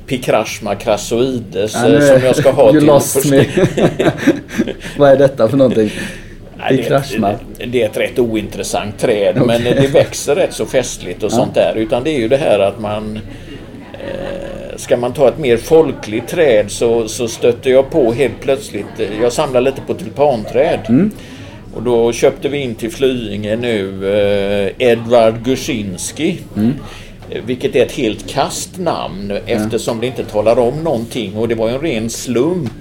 [0.06, 3.44] Picrashma crassoides ja, nu, som jag ska ha till lost me.
[4.98, 5.90] vad är detta för någonting?
[6.68, 7.34] Picrashma?
[7.58, 9.46] Det, det är ett rätt ointressant träd okay.
[9.46, 11.36] men det växer rätt så festligt och ja.
[11.36, 11.74] sånt där.
[11.76, 13.16] Utan det är ju det här att man
[13.92, 18.86] eh, Ska man ta ett mer folkligt träd så, så stöter jag på helt plötsligt.
[19.20, 20.80] Jag samlar lite på tulpanträd.
[20.88, 21.10] Mm.
[21.76, 26.38] Och då köpte vi in till Flyinge nu eh, Edvard Gusinski.
[26.56, 26.72] Mm.
[27.30, 31.54] Eh, vilket är ett helt kast namn eftersom det inte talar om någonting och det
[31.54, 32.72] var en ren slump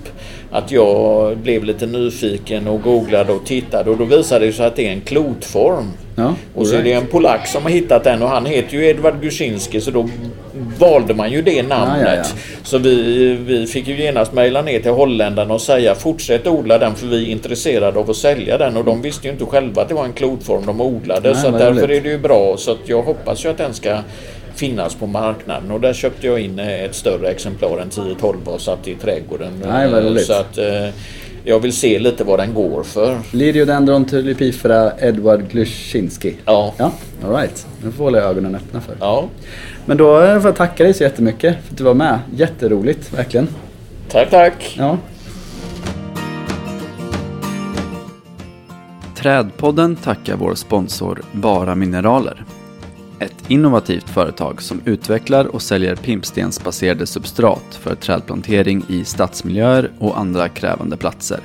[0.51, 4.75] att jag blev lite nyfiken och googlade och tittade och då visade det sig att
[4.75, 5.91] det är en klotform.
[6.15, 8.85] Ja, och så är det en polack som har hittat den och han heter ju
[8.85, 10.09] Edvard Gusinski så då
[10.79, 12.07] valde man ju det namnet.
[12.07, 12.23] Ja, ja,
[12.63, 16.95] så vi, vi fick ju genast mejla ner till holländarna och säga fortsätt odla den
[16.95, 18.77] för vi är intresserade av att sälja den.
[18.77, 21.51] Och de visste ju inte själva att det var en klotform de odlade Nej, så
[21.51, 22.55] därför är det ju bra.
[22.57, 23.97] Så att jag hoppas ju att den ska
[24.55, 25.71] finnas på marknaden.
[25.71, 29.63] Och där köpte jag in ett större exemplar än 10-12 och satt i trädgården.
[29.67, 30.89] Nej, vad så att, eh,
[31.45, 33.19] jag vill se lite vad den går för.
[33.31, 36.35] Liriodendron tulipifera Edward Gluszinski.
[36.45, 36.73] Ja.
[36.77, 36.91] ja
[37.23, 37.67] all right.
[37.83, 38.95] Nu får hålla ögonen öppna för.
[38.99, 39.25] Ja.
[39.85, 42.19] Men då får jag tacka dig så jättemycket för att du var med.
[42.35, 43.47] Jätteroligt, verkligen.
[44.09, 44.75] Tack, tack.
[44.77, 44.97] Ja.
[49.15, 52.43] Trädpodden tackar vår sponsor Bara Mineraler.
[53.25, 60.49] Ett innovativt företag som utvecklar och säljer pimpstensbaserade substrat för trädplantering i stadsmiljöer och andra
[60.49, 61.39] krävande platser.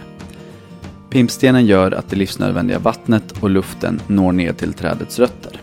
[1.10, 5.60] Pimpstenen gör att det livsnödvändiga vattnet och luften når ner till trädets rötter.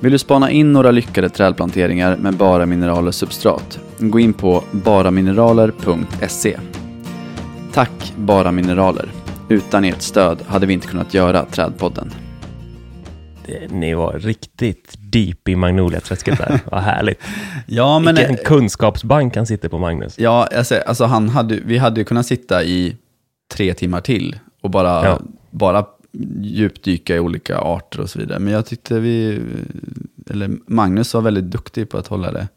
[0.00, 3.80] Vill du spana in några lyckade trädplanteringar med bara mineraler substrat?
[3.98, 6.58] Gå in på baramineraler.se.
[7.72, 9.08] Tack Bara Mineraler.
[9.48, 12.10] Utan ert stöd hade vi inte kunnat göra Trädpodden.
[13.70, 16.60] Ni var riktigt deep i Magnolia-träsket där.
[16.70, 17.20] Vad härligt.
[17.66, 20.18] ja, men, Vilken kunskapsbank han sitter på, Magnus.
[20.18, 22.96] Ja, alltså, alltså han hade, vi hade ju kunnat sitta i
[23.52, 25.20] tre timmar till och bara, ja.
[25.50, 25.86] bara
[26.40, 28.38] djupdyka i olika arter och så vidare.
[28.38, 29.40] Men jag tyckte vi,
[30.30, 32.48] eller Magnus var väldigt duktig på att hålla det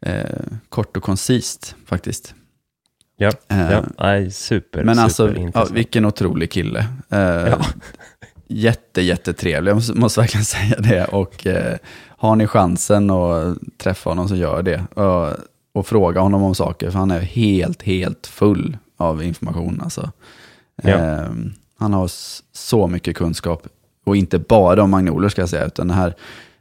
[0.00, 2.34] eh, kort och koncist faktiskt.
[3.16, 3.84] Ja, eh, ja.
[3.98, 4.84] Nej, super.
[4.84, 6.86] Men alltså, ja, vilken otrolig kille.
[7.10, 7.66] Eh, ja.
[8.52, 11.04] Jätte, jättetrevlig, jag måste, måste verkligen säga det.
[11.04, 11.76] Och eh,
[12.06, 14.84] har ni chansen att träffa honom så gör det.
[14.94, 15.36] Och,
[15.72, 19.80] och fråga honom om saker, för han är helt, helt full av information.
[19.84, 20.10] Alltså.
[20.82, 20.90] Ja.
[20.90, 21.30] Eh,
[21.78, 22.10] han har
[22.52, 23.66] så mycket kunskap.
[24.06, 26.14] Och inte bara om magnolier ska jag säga, utan här,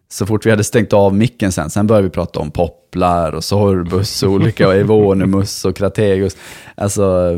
[0.10, 3.44] så fort vi hade stängt av micken sen, sen började vi prata om popplar och
[3.44, 6.38] sorbus och olika och evonemus och krategus.
[6.76, 7.38] Alltså,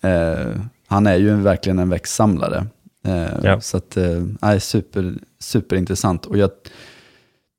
[0.00, 0.48] eh,
[0.86, 2.66] han är ju verkligen en växtsamlare.
[3.04, 3.60] Eh, ja.
[3.60, 6.26] Så att, eh, super, superintressant.
[6.26, 6.50] Och jag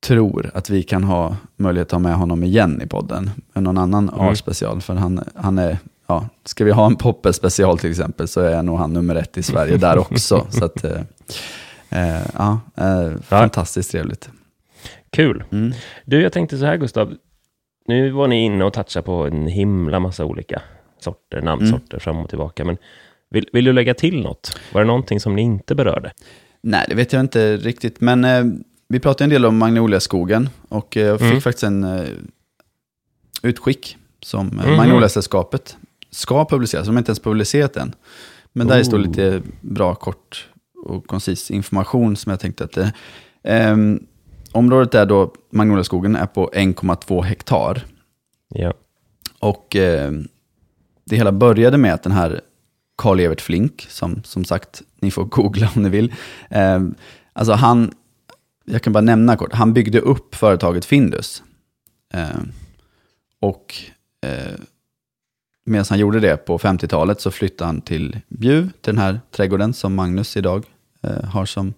[0.03, 3.31] tror att vi kan ha möjlighet att ha med honom igen i podden.
[3.53, 4.27] Någon annan mm.
[4.27, 5.77] A-special, för han, han är
[6.07, 9.37] ja, ska vi ha en Poppe special till exempel så är nog han nummer ett
[9.37, 10.47] i Sverige där också.
[10.49, 11.01] så att, eh,
[11.89, 14.29] eh ja, eh, fantastiskt trevligt.
[15.09, 15.43] Kul.
[15.51, 15.73] Mm.
[16.05, 17.13] Du, jag tänkte så här Gustav.
[17.87, 20.61] Nu var ni inne och touchade på en himla massa olika
[20.99, 21.99] sorter, namnsorter mm.
[21.99, 22.65] fram och tillbaka.
[22.65, 22.77] Men
[23.33, 24.59] vill, vill, du lägga till något?
[24.73, 26.11] Var det någonting som ni inte berörde?
[26.61, 28.01] Nej, det vet jag inte riktigt.
[28.01, 28.43] Men eh,
[28.87, 31.41] vi pratade en del om Magnoliaskogen och eh, jag fick mm.
[31.41, 32.09] faktiskt en eh,
[33.43, 34.77] utskick som eh, mm.
[34.77, 35.77] Magnoliasällskapet
[36.09, 36.85] ska publiceras.
[36.85, 37.95] De har inte ens publicerat den.
[38.53, 38.83] Men där oh.
[38.83, 40.49] står lite bra, kort
[40.85, 42.77] och koncis information som jag tänkte att.
[43.43, 43.77] Eh,
[44.51, 47.85] området är då, Magnoliaskogen är på 1,2 hektar.
[48.49, 48.73] Ja.
[49.39, 50.11] Och eh,
[51.05, 52.41] det hela började med att den här
[52.95, 56.13] Karl Evert Flink, som som sagt, ni får googla om ni vill.
[56.49, 56.81] Eh,
[57.33, 57.91] alltså han,
[58.65, 61.43] jag kan bara nämna kort, han byggde upp företaget Findus.
[62.13, 62.41] Eh,
[63.39, 63.75] och
[64.21, 64.59] eh,
[65.65, 69.73] medan han gjorde det på 50-talet så flyttade han till Bjuv, till den här trädgården
[69.73, 70.65] som Magnus idag
[71.01, 71.73] eh, har som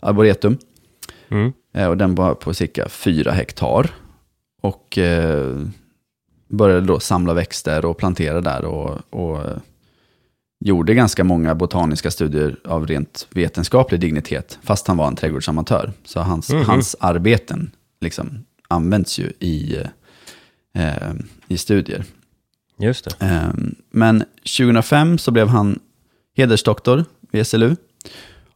[0.00, 0.58] arboretum.
[1.28, 1.52] Mm.
[1.74, 3.90] Eh, och den var på cirka fyra hektar.
[4.62, 5.56] Och eh,
[6.48, 9.38] började då samla växter och plantera där och, och
[10.58, 15.92] gjorde ganska många botaniska studier av rent vetenskaplig dignitet, fast han var en trädgårdsamatör.
[16.04, 16.66] Så hans, mm -hmm.
[16.66, 19.76] hans arbeten liksom används ju i,
[20.74, 21.12] eh,
[21.48, 22.04] i studier.
[22.78, 23.26] Just det.
[23.26, 23.48] Eh,
[23.90, 24.24] men
[24.58, 25.78] 2005 så blev han
[26.36, 27.76] hedersdoktor vid SLU.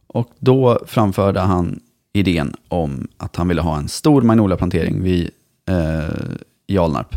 [0.07, 1.79] Och då framförde han
[2.13, 5.29] idén om att han ville ha en stor magnoliaplantering vid,
[5.65, 6.35] eh,
[6.67, 7.15] i Alnarp.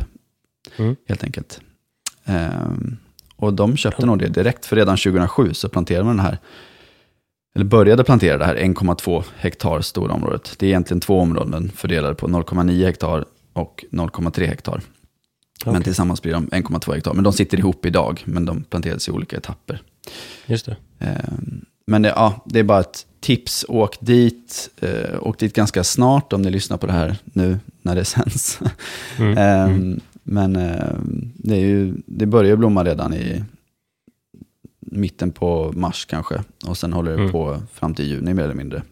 [0.76, 0.96] Mm.
[1.08, 1.60] Helt enkelt.
[3.36, 6.38] Och de köpte nog det direkt, för redan 2007 så planterade man den här,
[7.54, 10.54] eller började plantera det här 1,2 hektar stora området.
[10.58, 14.80] Det är egentligen två områden fördelade på 0,9 hektar och 0,3 hektar.
[15.60, 15.72] Okay.
[15.72, 17.14] Men tillsammans blir de 1,2 hektar.
[17.14, 19.82] Men de sitter ihop idag, men de planterades i olika etapper.
[20.46, 20.76] Just det.
[20.98, 23.64] Ehm, men det, ja, det är bara ett tips.
[23.68, 24.70] Åk dit.
[24.80, 28.60] Eh, åk dit ganska snart om ni lyssnar på det här nu när det sänds.
[29.18, 30.00] Mm.
[30.24, 30.94] Men eh,
[31.34, 33.44] det, är ju, det börjar blomma redan i
[34.80, 36.44] mitten på mars kanske.
[36.66, 37.32] Och sen håller det mm.
[37.32, 38.82] på fram till juni mer eller mindre.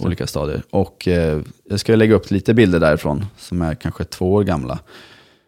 [0.00, 0.62] Olika stadier.
[0.70, 4.78] Och eh, jag ska lägga upp lite bilder därifrån som är kanske två år gamla.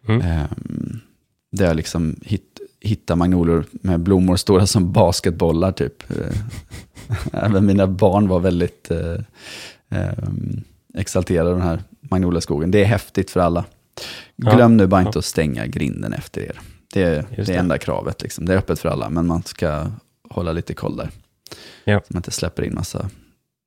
[0.09, 0.21] Mm.
[0.21, 0.45] Eh,
[1.53, 6.11] där jag liksom hit, hittar magnolior med blommor stora som basketbollar typ.
[6.11, 6.37] Eh,
[7.45, 9.15] även mina barn var väldigt eh,
[9.89, 10.13] eh,
[10.95, 12.71] exalterade av den här magnoliaskogen.
[12.71, 13.65] Det är häftigt för alla.
[14.37, 15.07] Glöm ja, nu bara ja.
[15.07, 16.61] inte att stänga grinden efter er.
[16.93, 18.23] Det är det, det enda kravet.
[18.23, 18.47] Liksom.
[18.47, 19.87] Det är öppet för alla, men man ska
[20.31, 21.11] hålla lite koll där.
[21.85, 22.01] Ja.
[22.01, 23.11] Så man inte släpper in massa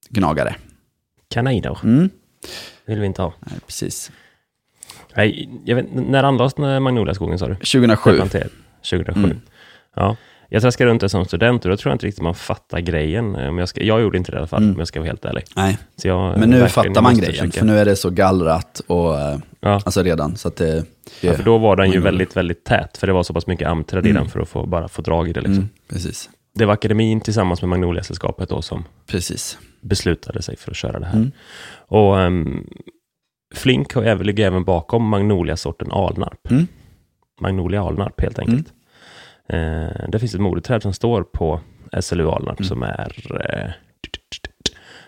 [0.10, 0.56] gnagare.
[1.30, 1.80] Kaniner.
[1.84, 2.10] Mm.
[2.86, 3.34] vill vi inte ha.
[3.40, 4.12] Nej, precis.
[5.16, 7.56] Nej, vet, när anlades Magnoliaskogen sa du?
[7.56, 8.18] 2007.
[8.18, 9.12] 2007.
[9.14, 9.42] Mm.
[9.96, 10.16] Ja.
[10.50, 13.32] Jag traskade runt där som student och då tror jag inte riktigt man fattar grejen.
[13.32, 14.74] Men jag, ska, jag gjorde inte det i alla fall, mm.
[14.74, 15.44] om jag ska vara helt ärlig.
[15.56, 15.78] Nej.
[16.04, 17.60] Jag, men nu fattar man grejen, försöka.
[17.60, 19.82] för nu är det så gallrat och, eh, ja.
[19.86, 20.38] alltså redan.
[20.38, 20.74] Så att det,
[21.22, 23.48] det, ja, för då var den ju väldigt, väldigt tät, för det var så pass
[23.48, 24.18] mycket amträd mm.
[24.18, 25.42] i den för att få, bara få drag i det.
[25.42, 25.54] Liksom.
[25.54, 26.30] Mm, precis.
[26.56, 29.58] Det var akademin tillsammans med Magnoliasällskapet då som precis.
[29.82, 31.18] beslutade sig för att köra det här.
[31.18, 31.32] Mm.
[31.88, 32.68] Och um,
[33.56, 36.52] Flink ligger även bakom Magnolia-sorten Alnarp.
[36.52, 36.68] Mm.
[37.42, 38.74] Magnolia Alnarp helt enkelt.
[39.48, 39.84] Mm.
[39.84, 41.60] Eh, det finns ett moderträd som står på
[42.02, 42.68] SLU Alnarp mm.
[42.68, 43.12] som är
[43.50, 43.72] eh,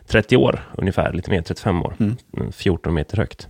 [0.08, 1.96] 30 år ungefär, lite mer, 35 år.
[2.00, 2.18] Mm.
[2.52, 3.48] 14 meter högt.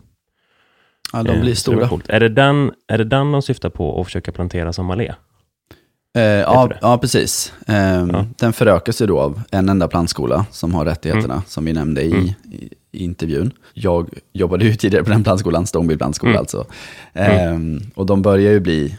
[1.13, 1.89] Ja, de blir eh, stora.
[2.05, 5.13] Det är, det den, är det den de syftar på att försöka plantera som allé?
[6.15, 7.53] Eh, ja, ja, precis.
[7.67, 7.75] Eh,
[8.11, 8.25] ja.
[8.37, 11.45] Den förökas ju då av en enda plantskola som har rättigheterna, mm.
[11.47, 12.25] som vi nämnde i, mm.
[12.25, 13.51] i, i, intervjun.
[13.73, 16.39] Jag jobbade ju tidigare på den plantskolan, Stångby plantskola mm.
[16.39, 16.65] alltså.
[17.13, 17.57] Eh,
[17.95, 18.97] och de börjar ju bli,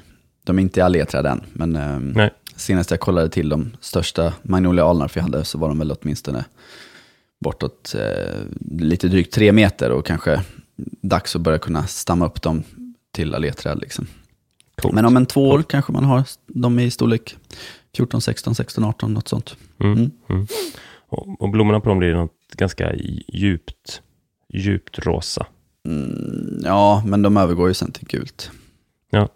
[0.48, 1.76] de är inte alléträd än, men
[2.16, 5.92] eh, senast jag kollade till de största Magnolia alnarf vi hade så var de väl
[5.92, 6.44] åtminstone
[7.38, 8.34] bortåt eh,
[8.70, 10.42] lite drygt tre meter och kanske
[11.02, 12.62] dags att börja kunna stamma upp dem
[13.12, 13.78] till alléträd.
[13.78, 14.06] Liksom.
[14.82, 14.94] Coolt.
[14.94, 15.68] Men om en två år Coolt.
[15.68, 17.36] kanske man har dem i storlek
[17.96, 19.56] 14, 16, 16, 18, något sånt.
[19.80, 19.92] Mm.
[19.92, 20.10] Mm.
[20.28, 20.46] Mm.
[21.08, 22.94] Och, och, blommorna på dem blir något ganska
[23.28, 24.02] djupt,
[24.48, 25.46] djupt rosa.
[25.86, 28.50] Mm, ja, men de övergår ju sen till gult.
[29.10, 29.28] Ja.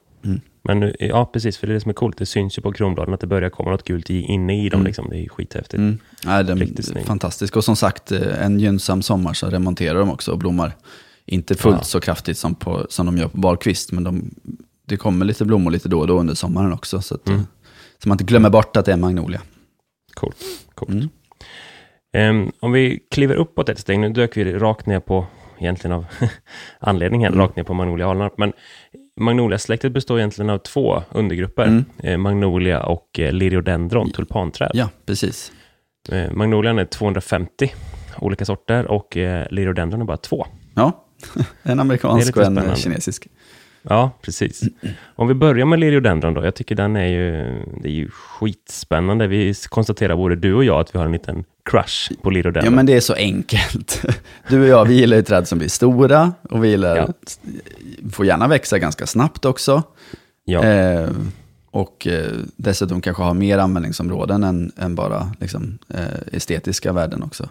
[0.64, 2.18] Men ja, precis, för det är det som är coolt.
[2.18, 4.80] Det syns ju på kronbladen att det börjar komma något gult inne i dem.
[4.80, 4.86] Mm.
[4.86, 5.08] Liksom.
[5.10, 5.74] Det är skithäftigt.
[5.74, 5.98] Mm.
[6.24, 7.56] Ja, den är fantastisk.
[7.56, 10.72] Och som sagt, eh, en gynnsam sommar så remonterar de också och blommar.
[11.26, 11.84] Inte fullt ja.
[11.84, 14.30] så kraftigt som, på, som de gör på barkvist, men de
[14.86, 17.02] det kommer lite blommor lite då och då under sommaren också.
[17.02, 17.42] Så, att, mm.
[18.02, 19.40] så man inte glömmer bort att det är magnolia.
[20.14, 20.36] Coolt.
[20.74, 21.12] Coolt.
[22.16, 25.26] Um, om vi kliver uppåt ett steg, nu dök vi rakt ner på,
[25.64, 26.06] egentligen av
[26.78, 27.40] anledning här, mm.
[27.40, 28.38] rakt ner på Magnolia Alnarp.
[28.38, 28.52] Men
[29.20, 31.64] Magnolia-släktet består egentligen av två undergrupper.
[31.64, 31.84] Mm.
[31.98, 34.70] Eh, Magnolia och eh, Liriodendron, tulpanträd.
[34.74, 35.52] Ja, precis.
[36.08, 37.72] Eh, Magnolian är 250
[38.18, 40.46] olika sorter och eh, Liriodendron är bara två.
[40.74, 41.04] Ja,
[41.62, 43.28] en amerikansk och en kinesisk.
[43.82, 44.62] Ja, precis.
[45.16, 46.44] Om vi börjar med Liriodendron då.
[46.44, 49.26] Jag tycker den är ju, det är ju skitspännande.
[49.26, 52.72] Vi konstaterar både du och jag att vi har en liten crush på Liriodendron.
[52.72, 54.04] Ja, men det är så enkelt.
[54.48, 57.08] Du och jag, vi gillar ju träd som blir stora och vi gillar, ja.
[58.12, 59.82] får gärna växa ganska snabbt också.
[60.44, 60.64] Ja.
[60.64, 61.10] Eh,
[61.70, 67.48] och eh, dessutom kanske ha mer användningsområden än, än bara liksom, eh, estetiska värden också.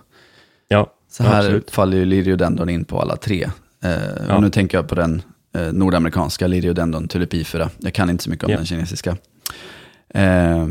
[0.67, 1.71] Ja, Så här absolut.
[1.71, 3.49] faller ju Liriodendron in på alla tre.
[3.83, 3.91] Eh,
[4.27, 4.35] ja.
[4.35, 5.21] Och nu tänker jag på den
[5.53, 7.69] eh, nordamerikanska Liriodendron tulipifera.
[7.77, 8.57] Jag kan inte så mycket om ja.
[8.57, 9.17] den kinesiska.
[10.09, 10.67] Eh,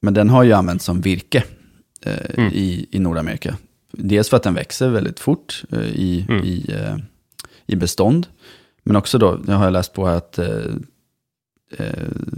[0.00, 1.44] men den har ju använts som virke
[2.06, 2.52] eh, mm.
[2.52, 3.56] i, i Nordamerika.
[3.92, 6.44] Dels för att den växer väldigt fort eh, i, mm.
[6.44, 6.96] i, eh,
[7.66, 8.26] i bestånd.
[8.82, 10.46] Men också då, jag har läst på att eh,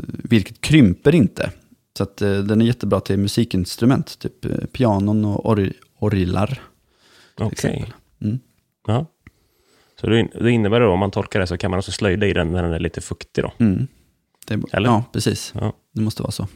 [0.08, 1.50] virket krymper inte.
[1.96, 6.62] Så att, den är jättebra till musikinstrument, typ pianon och or orglar.
[7.38, 7.76] Okej.
[7.76, 7.92] Okay.
[8.20, 8.38] Mm.
[8.86, 9.06] Ja.
[10.05, 12.52] Så det, innebär då, om man tolkar det, så kan man också slöjda i den
[12.52, 13.52] när den är lite fuktig då?
[13.59, 13.86] Mm.
[14.46, 14.88] Det, Eller?
[14.88, 15.52] Ja, precis.
[15.61, 15.72] Ja.
[15.92, 16.48] Det måste vara så.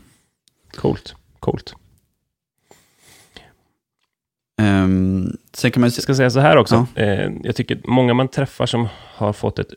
[0.74, 1.74] Coolt, coolt.
[4.62, 5.90] Um, sen kan man...
[5.90, 6.86] Jag ska säga så här också.
[6.94, 7.02] Ja.
[7.02, 9.70] Eh, jag tycker många man träffar som har fått ett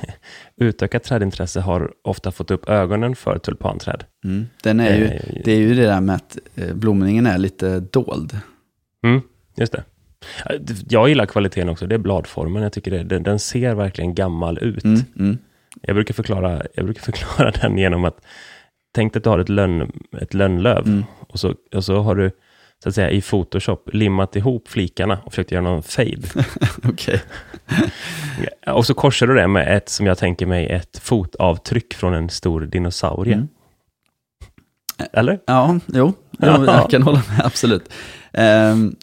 [0.56, 4.04] utökat trädintresse har ofta fått upp ögonen för tulpanträd.
[4.24, 4.46] Mm.
[4.62, 7.80] Den är ju, eh, det är ju det där med att eh, blomningen är lite
[7.80, 8.38] dold.
[9.04, 9.20] Mm,
[9.56, 9.84] just det.
[10.88, 12.62] Jag gillar kvaliteten också, det är bladformen.
[12.62, 14.84] Jag tycker det, den, den ser verkligen gammal ut.
[14.84, 15.38] Mm, mm.
[15.82, 18.24] Jag, brukar förklara, jag brukar förklara den genom att,
[18.94, 21.04] tänk att du har ett, lönn, ett lönnlöv mm.
[21.28, 22.30] och, så, och så har du
[22.82, 26.28] så att säga, i Photoshop limmat ihop flikarna och försökt göra någon fade.
[26.84, 27.22] Okej.
[28.66, 32.28] och så korsar du det med ett, som jag tänker mig, ett fotavtryck från en
[32.28, 33.34] stor dinosaurie.
[33.34, 33.48] Mm.
[35.12, 35.38] Eller?
[35.46, 37.92] Ja, jo, ja, jag kan hålla med, absolut.
[38.32, 38.96] Um,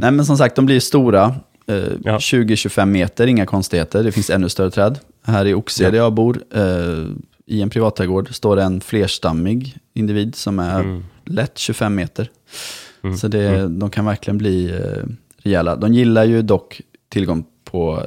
[0.00, 1.34] Nej, men som sagt, de blir stora.
[1.66, 2.18] Eh, ja.
[2.18, 4.04] 20-25 meter, inga konstigheter.
[4.04, 4.98] Det finns ännu större träd.
[5.22, 5.90] Här i Oxie, ja.
[5.90, 7.06] där jag bor, eh,
[7.46, 11.04] i en privatträdgård, står det en flerstammig individ som är mm.
[11.24, 12.30] lätt 25 meter.
[13.02, 13.16] Mm.
[13.16, 13.78] Så det, mm.
[13.78, 15.04] de kan verkligen bli eh,
[15.42, 15.76] rejäla.
[15.76, 18.02] De gillar ju dock tillgång på,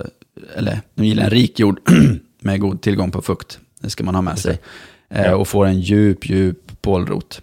[0.55, 1.79] eller de gillar en rik jord
[2.39, 3.59] med god tillgång på fukt.
[3.81, 4.59] Det ska man ha med sig.
[5.09, 5.35] Eh, ja.
[5.35, 7.41] Och får en djup, djup pålrot.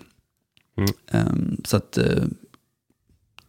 [0.77, 0.91] Mm.
[1.13, 2.25] Um, så att uh,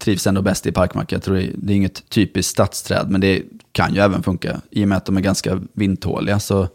[0.02, 1.12] trivs ändå bäst i parkmark.
[1.12, 4.62] Jag tror det är, det är inget typiskt stadsträd, men det kan ju även funka.
[4.70, 6.68] I och med att de är ganska vindtåliga så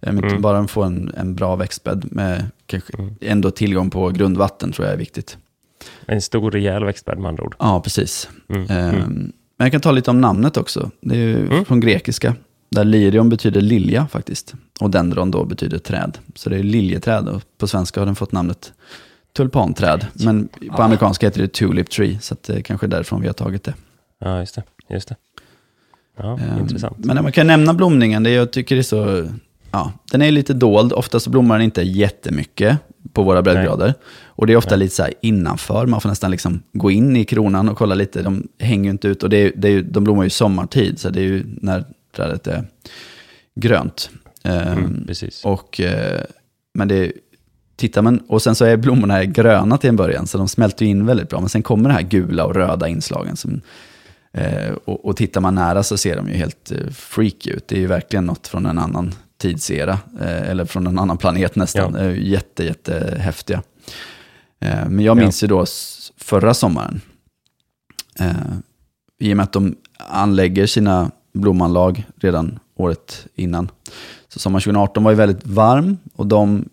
[0.00, 0.42] mm.
[0.42, 3.14] bara de får en, en bra växtbädd med kanske mm.
[3.20, 5.36] ändå tillgång på grundvatten tror jag är viktigt.
[6.06, 7.56] En stor rejäl växtbädd med andra ord.
[7.58, 8.28] Ja, precis.
[8.48, 8.62] Mm.
[8.70, 9.32] Ehm, mm.
[9.56, 10.90] men jag kan ta lite om namnet också.
[11.00, 11.64] Det är ju mm.
[11.64, 12.34] från grekiska.
[12.70, 14.54] Där lyrion betyder lilja faktiskt.
[14.80, 16.18] Och dendron då betyder träd.
[16.34, 18.72] Så det är liljeträd och på svenska har den fått namnet
[19.36, 20.06] tulpanträd.
[20.12, 23.64] Men på amerikanska heter det tulip tree, så det är kanske därifrån vi har tagit
[23.64, 23.74] det.
[24.18, 24.62] Ja, just det.
[24.88, 25.16] Just det.
[26.16, 26.98] Ja, um, intressant.
[26.98, 29.28] Men man kan nämna blomningen, det jag tycker är så...
[29.70, 32.78] Ja, den är lite dold, ofta så blommar den inte jättemycket
[33.12, 33.94] på våra breddgrader.
[34.24, 34.78] Och det är ofta Nej.
[34.78, 38.22] lite så här innanför, man får nästan liksom gå in i kronan och kolla lite.
[38.22, 41.10] De hänger ju inte ut och det är, det är, de blommar ju sommartid, så
[41.10, 41.84] det är ju när
[42.16, 42.64] trädet är
[43.54, 44.10] grönt.
[44.42, 45.44] Mm, um, precis.
[45.44, 46.20] Och, uh,
[46.74, 47.12] men det
[47.76, 51.06] tittar man, och sen så är blommorna gröna till en början, så de smälter in
[51.06, 51.40] väldigt bra.
[51.40, 53.36] Men sen kommer de här gula och röda inslagen.
[53.36, 53.60] Som,
[54.32, 57.68] eh, och, och tittar man nära så ser de ju helt eh, freaky ut.
[57.68, 61.56] Det är ju verkligen något från en annan tidsera, eh, eller från en annan planet
[61.56, 61.94] nästan.
[61.94, 62.10] Ja.
[62.10, 63.62] Jätte, jätte häftiga.
[64.60, 65.46] Eh, men jag minns ja.
[65.46, 65.66] ju då
[66.16, 67.00] förra sommaren,
[68.18, 68.32] eh,
[69.20, 69.76] i och med att de
[70.08, 73.70] anlägger sina blomanlag redan året innan.
[74.28, 76.68] Så sommaren 2018 var ju väldigt varm och de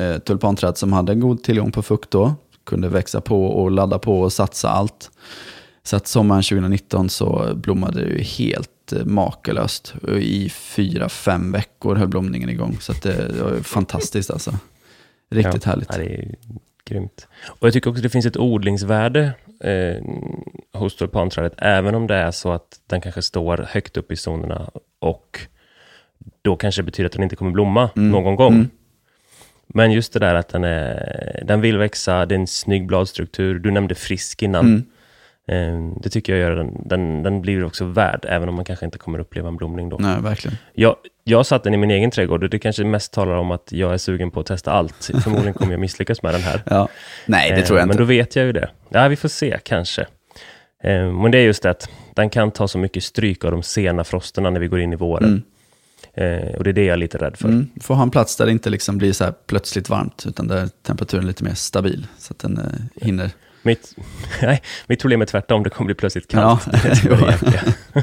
[0.00, 2.34] eh, tulpanträd som hade god tillgång på fukt då,
[2.64, 5.10] kunde växa på och ladda på och satsa allt.
[5.82, 9.94] Så att sommaren 2019 så blommade det ju helt eh, makalöst.
[10.18, 12.76] I fyra, fem veckor höll blomningen igång.
[12.80, 14.58] Så det var fantastiskt alltså.
[15.30, 15.88] Riktigt ja, härligt.
[15.92, 16.34] Ja, det är
[16.84, 17.26] grymt.
[17.46, 20.04] Och jag tycker också det finns ett odlingsvärde eh,
[20.80, 24.70] hos tulpanträdet, även om det är så att den kanske står högt upp i zonerna
[24.98, 25.40] och
[26.42, 28.10] då kanske det betyder att den inte kommer blomma mm.
[28.10, 28.54] någon gång.
[28.54, 28.70] Mm.
[29.66, 33.58] Men just det där att den, är, den vill växa, det är en snygg bladstruktur.
[33.58, 34.66] Du nämnde frisk innan.
[34.66, 34.84] Mm.
[35.48, 38.84] Ehm, det tycker jag gör den, den, den blir också värd, även om man kanske
[38.84, 39.96] inte kommer uppleva en blomning då.
[40.00, 40.56] Nej, verkligen.
[40.72, 43.72] Jag, jag satt den i min egen trädgård och det kanske mest talar om att
[43.72, 45.10] jag är sugen på att testa allt.
[45.24, 46.62] Förmodligen kommer jag misslyckas med den här.
[46.66, 46.88] Ja.
[47.26, 47.98] Nej, det tror jag ehm, inte.
[47.98, 48.70] Men då vet jag ju det.
[48.88, 50.06] Ja, vi får se kanske.
[50.82, 53.62] Ehm, men det är just det att den kan ta så mycket stryk av de
[53.62, 55.28] sena frosterna när vi går in i våren.
[55.28, 55.42] Mm.
[56.16, 57.48] Eh, och det är det jag är lite rädd för.
[57.48, 60.68] Mm, får ha en plats där det inte liksom blir så plötsligt varmt, utan där
[60.82, 63.30] temperaturen är lite mer stabil, så att den eh, hinner.
[63.62, 63.96] Mitt,
[64.42, 66.66] nej, mitt problem är tvärtom, det kommer bli plötsligt kallt.
[67.04, 68.02] Ja,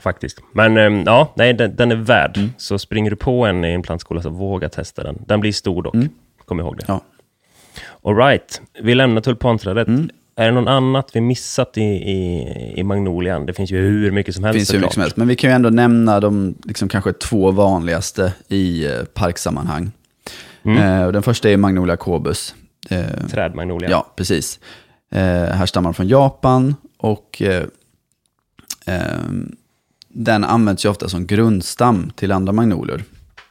[0.00, 0.40] faktiskt.
[0.52, 2.36] Men um, ja, nej, den, den är värd.
[2.36, 2.50] Mm.
[2.56, 5.24] Så springer du på en i en plantskola, så våga testa den.
[5.26, 6.08] Den blir stor dock, mm.
[6.44, 6.84] kom ihåg det.
[6.88, 7.00] Ja.
[8.02, 9.88] All right, vi lämnar tulpanträdet.
[9.88, 10.10] Mm.
[10.38, 13.46] Är det något annat vi missat i, i, i Magnolian?
[13.46, 14.54] Det finns ju hur mycket som helst.
[14.54, 17.12] Det finns hur mycket som helst, men vi kan ju ändå nämna de liksom, kanske
[17.12, 19.90] två vanligaste i eh, parksammanhang.
[20.62, 21.02] Mm.
[21.02, 22.54] Eh, den första är Magnolia cobus.
[22.90, 23.90] Eh, Trädmagnolia.
[23.90, 24.60] Ja, precis.
[25.10, 27.64] Eh, härstammar från Japan och eh,
[28.86, 29.20] eh,
[30.08, 33.04] den används ju ofta som grundstam till andra magnolior.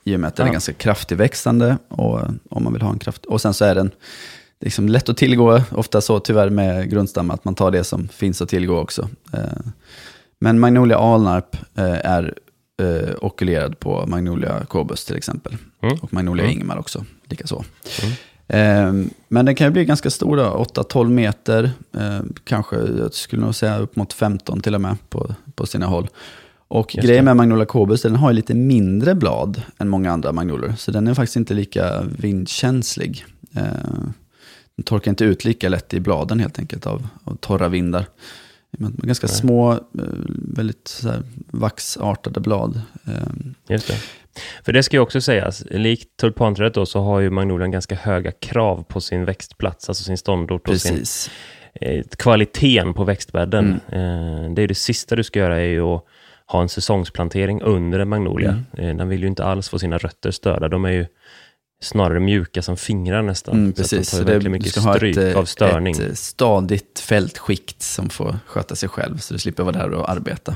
[0.03, 0.49] I och med att den ja.
[0.49, 2.19] är ganska kraftigt växande och
[2.49, 3.25] om man vill ha en kraft.
[3.25, 3.91] Och sen så är den
[4.59, 8.41] liksom lätt att tillgå, ofta så tyvärr med grundstam, att man tar det som finns
[8.41, 9.09] att tillgå också.
[9.33, 9.71] Eh,
[10.39, 12.33] men Magnolia Alnarp eh, är
[12.81, 15.57] eh, okulerad på Magnolia Cobus till exempel.
[15.81, 15.97] Mm.
[16.01, 16.57] Och Magnolia mm.
[16.57, 17.63] Ingmar också, likaså.
[17.99, 19.09] Mm.
[19.27, 21.71] Men den kan ju bli ganska stor, 8-12 meter,
[22.43, 26.07] kanske, jag skulle nog säga upp mot 15 till och med på, på sina håll.
[26.67, 30.31] Och Just grejen med Magnolia Cobus, den har ju lite mindre blad än många andra
[30.31, 33.25] magnolior, så den är faktiskt inte lika vindkänslig.
[34.77, 38.05] Den torkar inte ut lika lätt i bladen helt enkelt av, av torra vindar.
[38.71, 39.35] Med ganska Nej.
[39.35, 39.79] små, eh,
[40.55, 41.13] väldigt så
[41.47, 42.81] vaxartade blad.
[43.05, 43.55] Ehm.
[43.67, 43.97] Just det.
[44.65, 48.31] För det ska ju också sägas, likt tulpanträdet då, så har ju magnolian ganska höga
[48.31, 51.03] krav på sin växtplats, alltså sin ståndort och sin,
[51.73, 53.79] eh, kvaliteten på växtbädden.
[53.91, 54.45] Mm.
[54.45, 56.05] Eh, det är det sista du ska göra är ju att
[56.47, 58.63] ha en säsongsplantering under en magnolia.
[58.77, 58.89] Mm.
[58.89, 60.67] Eh, den vill ju inte alls få sina rötter störda.
[60.67, 61.05] De är ju
[61.85, 63.55] snarare mjuka som fingrar nästan.
[63.55, 65.95] Mm, precis, så, så det, mycket ska stryk ha ett, av störning.
[65.95, 70.55] ett stadigt fältskikt som får sköta sig själv, så du slipper vara där och arbeta.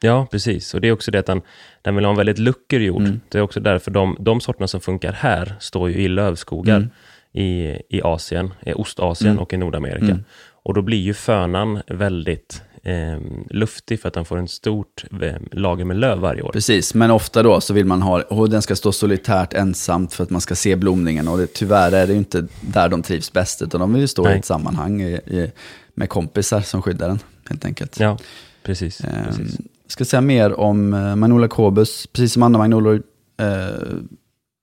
[0.00, 0.74] Ja, precis.
[0.74, 1.42] Och det är också det att den,
[1.82, 3.02] den vill ha en väldigt lucker jord.
[3.02, 3.20] Mm.
[3.28, 6.90] Det är också därför de, de sorterna som funkar här står ju i lövskogar mm.
[7.32, 9.42] i, i Asien, i Ostasien mm.
[9.42, 10.04] och i Nordamerika.
[10.04, 10.24] Mm.
[10.62, 13.18] Och då blir ju fönan väldigt eh,
[13.50, 16.52] luftig för att den får en stort eh, lager med löv varje år.
[16.52, 20.22] Precis, men ofta då så vill man ha, och den ska stå solitärt ensamt för
[20.22, 21.28] att man ska se blomningen.
[21.28, 24.08] Och det, tyvärr är det ju inte där de trivs bäst, utan de vill ju
[24.08, 24.34] stå Nej.
[24.34, 25.52] i ett sammanhang i, i,
[25.94, 27.18] med kompisar som skyddar den,
[27.48, 28.00] helt enkelt.
[28.00, 28.18] Ja,
[28.62, 29.00] precis.
[29.00, 29.58] Eh, precis.
[29.86, 33.02] Ska säga mer om eh, Magnolia cobus, precis som andra magnolior.
[33.40, 33.96] Eh,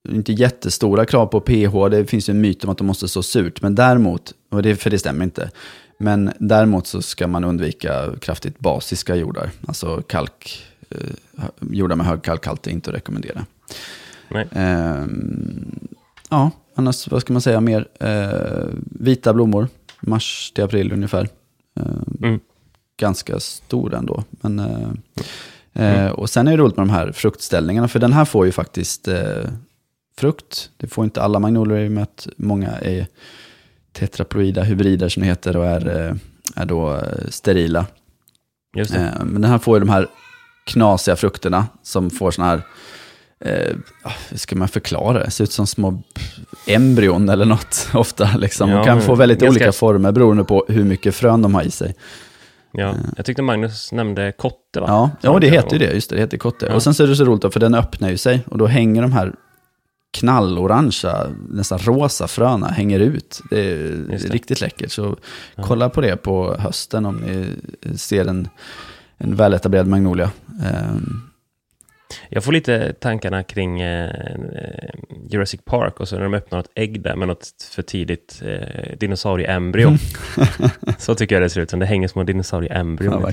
[0.08, 3.22] inte jättestora krav på pH, det finns ju en myt om att de måste stå
[3.22, 5.50] surt, men däremot, och det, för det stämmer inte,
[6.02, 9.50] men däremot så ska man undvika kraftigt basiska jordar.
[9.66, 10.98] Alltså kalk, eh,
[11.70, 13.46] jordar med hög kalkhalt är inte att rekommendera.
[14.50, 15.06] Eh,
[16.30, 17.88] ja, annars vad ska man säga mer?
[18.00, 19.68] Eh, vita blommor,
[20.00, 21.28] mars till april ungefär.
[21.80, 22.40] Eh, mm.
[22.96, 24.24] Ganska stor ändå.
[24.30, 24.88] Men, eh,
[25.72, 26.14] mm.
[26.14, 29.08] och sen är det roligt med de här fruktställningarna, för den här får ju faktiskt
[29.08, 29.44] eh,
[30.18, 30.70] frukt.
[30.76, 33.06] Det får inte alla magnolior i och med att många är
[33.92, 36.14] tetraploida hybrider som det heter och är, eh,
[36.56, 37.86] är då eh, sterila.
[38.74, 38.96] Det.
[38.96, 40.06] Eh, men den här får ju de här
[40.64, 42.62] knasiga frukterna som får sådana här,
[43.44, 43.76] eh,
[44.28, 45.30] hur ska man förklara det?
[45.30, 46.02] ser ut som små
[46.66, 48.36] embryon eller något ofta.
[48.36, 48.70] Liksom.
[48.70, 51.70] Ja, och kan få väldigt olika former beroende på hur mycket frön de har i
[51.70, 51.94] sig.
[52.72, 54.86] Ja, jag tyckte Magnus nämnde kotte va?
[54.88, 56.66] Ja, ja det heter ju det, just det, det heter kotte.
[56.66, 56.74] Ja.
[56.74, 58.66] Och sen så är det så roligt då, för den öppnar ju sig och då
[58.66, 59.32] hänger de här
[60.12, 63.40] knallorangea, nästan rosa fröna hänger ut.
[63.50, 64.16] Det är det.
[64.16, 64.92] riktigt läckert.
[64.92, 65.16] Så
[65.54, 65.62] ja.
[65.66, 67.56] kolla på det på hösten om ni
[67.98, 68.48] ser en,
[69.16, 70.30] en väletablerad magnolia.
[70.46, 71.28] Um.
[72.28, 74.10] Jag får lite tankarna kring eh,
[75.30, 78.98] Jurassic Park och så när de öppnar ett ägg där med något för tidigt eh,
[78.98, 79.88] dinosaurieembryo.
[79.88, 79.98] Mm.
[80.98, 81.80] så tycker jag det ser ut som.
[81.80, 83.22] Det hänger små dinosaurieembryon.
[83.22, 83.32] Ja,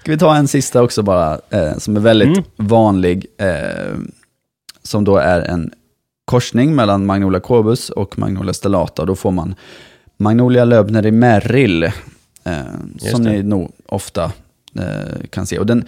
[0.00, 2.44] Ska vi ta en sista också bara, eh, som är väldigt mm.
[2.56, 3.96] vanlig, eh,
[4.82, 5.72] som då är en
[6.26, 9.04] korsning mellan Magnolia cobus och Magnolia stellata.
[9.04, 9.54] Då får man
[10.16, 11.92] Magnolia löbneri merrill, eh,
[12.98, 14.32] som ni nog ofta
[14.74, 15.58] eh, kan se.
[15.58, 15.84] Och den,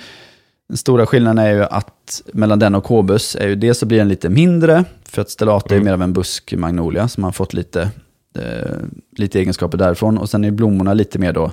[0.69, 3.99] den, stora skillnaden är ju att mellan den och cobus är ju dels så blir
[3.99, 5.83] den lite mindre, för att stellata mm.
[5.83, 7.91] är mer av en buskmagnolia, man har fått lite,
[8.39, 8.77] eh,
[9.17, 10.19] lite egenskaper därifrån.
[10.19, 11.53] Och sen är blommorna lite mer då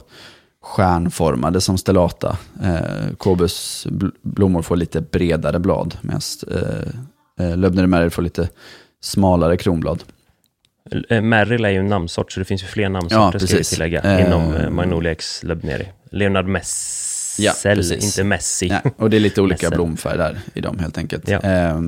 [0.61, 2.37] stjärnformade som stellata.
[2.63, 3.87] Eh, Cobus
[4.21, 6.21] blommor får lite bredare blad, medan
[6.51, 6.93] eh,
[7.39, 8.49] Eh, Löbner Merrill får lite
[9.01, 10.03] smalare kronblad.
[11.09, 13.63] Eh, Merrill är ju en namnsort, så det finns ju fler namnsorter ja, ska vi
[13.63, 15.87] tillägga eh, inom eh, Magnolia X Löbneri.
[16.11, 18.67] Leonard Messel, ja, inte Messi.
[18.67, 21.29] Ja, och det är lite olika blomfärg där i dem helt enkelt.
[21.29, 21.39] Ja.
[21.39, 21.79] Eh,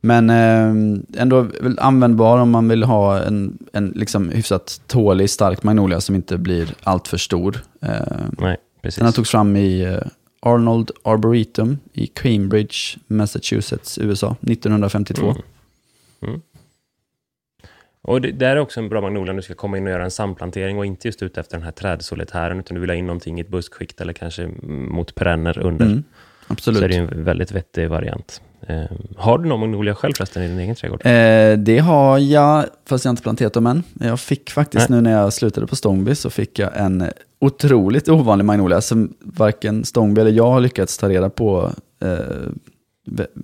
[0.00, 1.46] men eh, ändå
[1.78, 6.74] användbar om man vill ha en, en liksom hyfsat tålig, stark magnolia som inte blir
[6.82, 7.56] alltför stor.
[7.82, 7.90] Eh,
[8.38, 8.96] Nej, precis.
[8.96, 9.98] Den har tagits fram i
[10.40, 12.76] Arnold Arboretum i Cambridge,
[13.06, 15.26] Massachusetts, USA, 1952.
[15.26, 15.42] Mm.
[16.22, 16.40] Mm.
[18.02, 20.04] Och det, där är också en bra magnolia om du ska komma in och göra
[20.04, 23.06] en samplantering och inte just ute efter den här trädsolitären, utan du vill ha in
[23.06, 25.86] någonting i ett buskskikt eller kanske mot perenner under.
[25.86, 26.04] Mm.
[26.46, 26.78] absolut.
[26.78, 28.42] Så är det en väldigt vettig variant.
[28.66, 28.82] Eh,
[29.16, 31.06] har du någon magnolia själv förresten i din egen trädgård?
[31.06, 33.82] Eh, det har jag, fast jag har inte planterat dem än.
[34.00, 34.96] Jag fick faktiskt Nej.
[34.96, 37.10] nu när jag slutade på Stångby så fick jag en
[37.40, 41.70] otroligt ovanlig magnolia som varken Stångby eller jag har lyckats ta reda på
[42.02, 42.18] eh,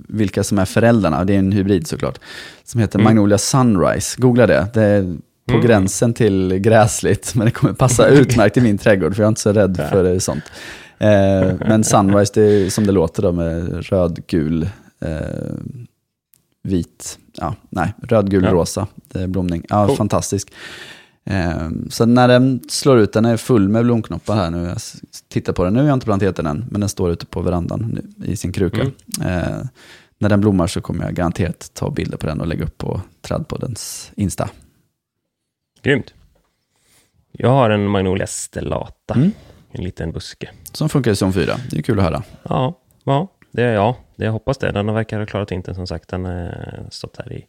[0.08, 1.24] vilka som är föräldrarna.
[1.24, 2.18] Det är en hybrid såklart.
[2.64, 3.04] Som heter mm.
[3.04, 4.20] Magnolia Sunrise.
[4.20, 4.66] Googla det.
[4.74, 5.16] Det är
[5.46, 5.66] på mm.
[5.66, 9.40] gränsen till gräsligt, men det kommer passa utmärkt i min trädgård, för jag är inte
[9.40, 10.44] så rädd för sånt.
[10.98, 14.68] Eh, men Sunrise, det är som det låter då, med röd, gul,
[15.00, 15.18] eh,
[16.62, 18.50] vit, ja, nej, röd, gul, ja.
[18.50, 18.86] rosa
[19.28, 19.64] blomning.
[19.68, 19.96] Ja, cool.
[19.96, 20.52] fantastisk.
[21.26, 24.66] Eh, så när den slår ut, den är full med blomknoppar här nu.
[24.66, 24.78] Jag
[25.28, 27.42] tittar på den nu, jag har inte planterat den än, men den står ute på
[27.42, 27.80] verandan
[28.16, 28.80] nu, i sin kruka.
[28.80, 28.92] Mm.
[29.20, 29.66] Eh,
[30.18, 33.00] när den blommar så kommer jag garanterat ta bilder på den och lägga upp på
[33.20, 34.50] Trädpoddens Insta.
[35.82, 36.14] Grymt.
[37.32, 39.32] Jag har en Magnolia stellata, mm.
[39.72, 40.50] en liten buske.
[40.72, 42.22] Som funkar i zon 4, det är kul att höra.
[42.42, 44.72] Ja, ja, det, ja det, jag hoppas det.
[44.72, 46.08] Den verkar ha klarat vintern som sagt.
[46.08, 47.46] Den har stått här i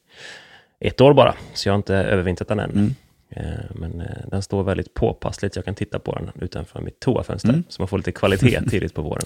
[0.79, 2.71] ett år bara, så jag har inte övervintrat den än.
[2.71, 2.95] Mm.
[3.35, 3.43] Eh,
[3.75, 5.55] men eh, den står väldigt påpassligt.
[5.55, 7.63] Jag kan titta på den utanför mitt toafönster, mm.
[7.69, 9.23] så man får lite kvalitet tidigt på våren.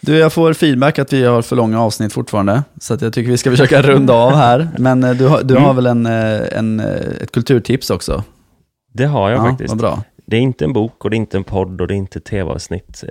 [0.00, 3.30] Du, jag får feedback att vi har för långa avsnitt fortfarande, så att jag tycker
[3.30, 4.68] vi ska försöka runda av här.
[4.78, 5.76] Men eh, du har, du har mm.
[5.76, 8.24] väl en, en, ett kulturtips också?
[8.92, 9.68] Det har jag ja, faktiskt.
[9.68, 10.02] Vad bra.
[10.26, 12.20] Det är inte en bok och det är inte en podd och det är inte
[12.20, 13.04] tv-avsnitt.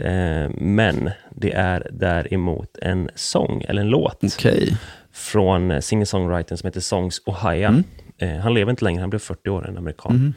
[0.50, 4.24] men det är däremot en sång, eller en låt.
[4.24, 4.72] Okay.
[5.14, 7.68] Från singer-songwritern som heter Songs Ohio.
[7.68, 7.84] Mm.
[8.18, 10.12] Eh, han lever inte längre, han blev 40 år, en amerikan.
[10.16, 10.34] Mm.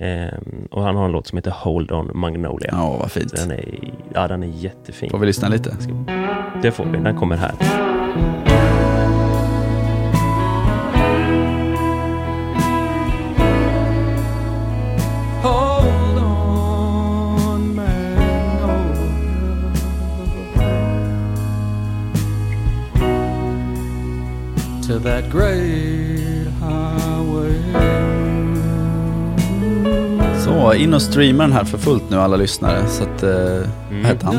[0.00, 0.38] Eh,
[0.70, 2.70] och han har en låt som heter Hold On Magnolia.
[2.72, 3.36] Ja, vad fint.
[3.36, 5.10] Den är, ja, den är jättefin.
[5.10, 5.76] Får vi lyssna lite?
[6.62, 7.54] Det får vi, den kommer här.
[25.08, 25.77] that great
[30.58, 32.86] Så, in och streama den här för fullt nu alla lyssnare.
[32.88, 34.02] Så att, eh, mm.
[34.02, 34.38] vad heter han?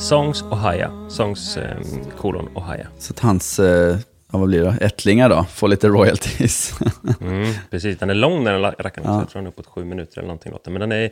[0.00, 1.08] Songs Ohio.
[1.08, 1.76] Songs eh,
[2.18, 2.86] kolon Ohio.
[2.98, 3.96] Så att hans, eh,
[4.30, 6.74] vad blir det, ättlingar då, får lite royalties.
[7.20, 9.18] mm, precis, den är lång den rackaren ja.
[9.18, 10.52] Jag tror den är uppåt sju minuter eller någonting.
[10.64, 11.10] Men den är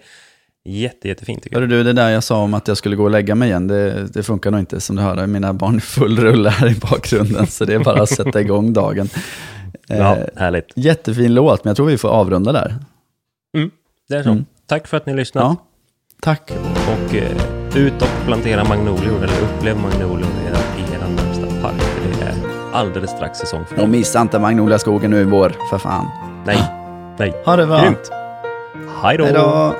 [0.64, 1.68] jätte, jättefin tycker jag.
[1.68, 4.06] du, det där jag sa om att jag skulle gå och lägga mig igen, det,
[4.14, 4.80] det funkar nog inte.
[4.80, 7.46] Som du hör, mina barn är full rulle här i bakgrunden.
[7.46, 9.08] så det är bara att sätta igång dagen.
[9.86, 10.72] Ja, eh, härligt.
[10.74, 12.74] Jättefin låt, men jag tror vi får avrunda där.
[13.54, 13.70] Mm,
[14.08, 14.30] det är så.
[14.30, 14.44] Mm.
[14.66, 15.42] Tack för att ni lyssnat.
[15.42, 15.56] Ja,
[16.22, 16.50] tack.
[16.86, 20.28] Och eh, ut och plantera magnolior, eller upplev magnolior
[20.78, 21.82] i er närmsta park.
[22.18, 22.34] det är
[22.72, 26.06] alldeles strax säsong för Och missa inte magnoliaskogen nu i vår, för fan.
[26.46, 26.58] Nej,
[27.18, 27.42] nej.
[27.44, 27.82] Ha det bra.
[27.82, 28.10] Grymt.
[29.02, 29.74] Hej då.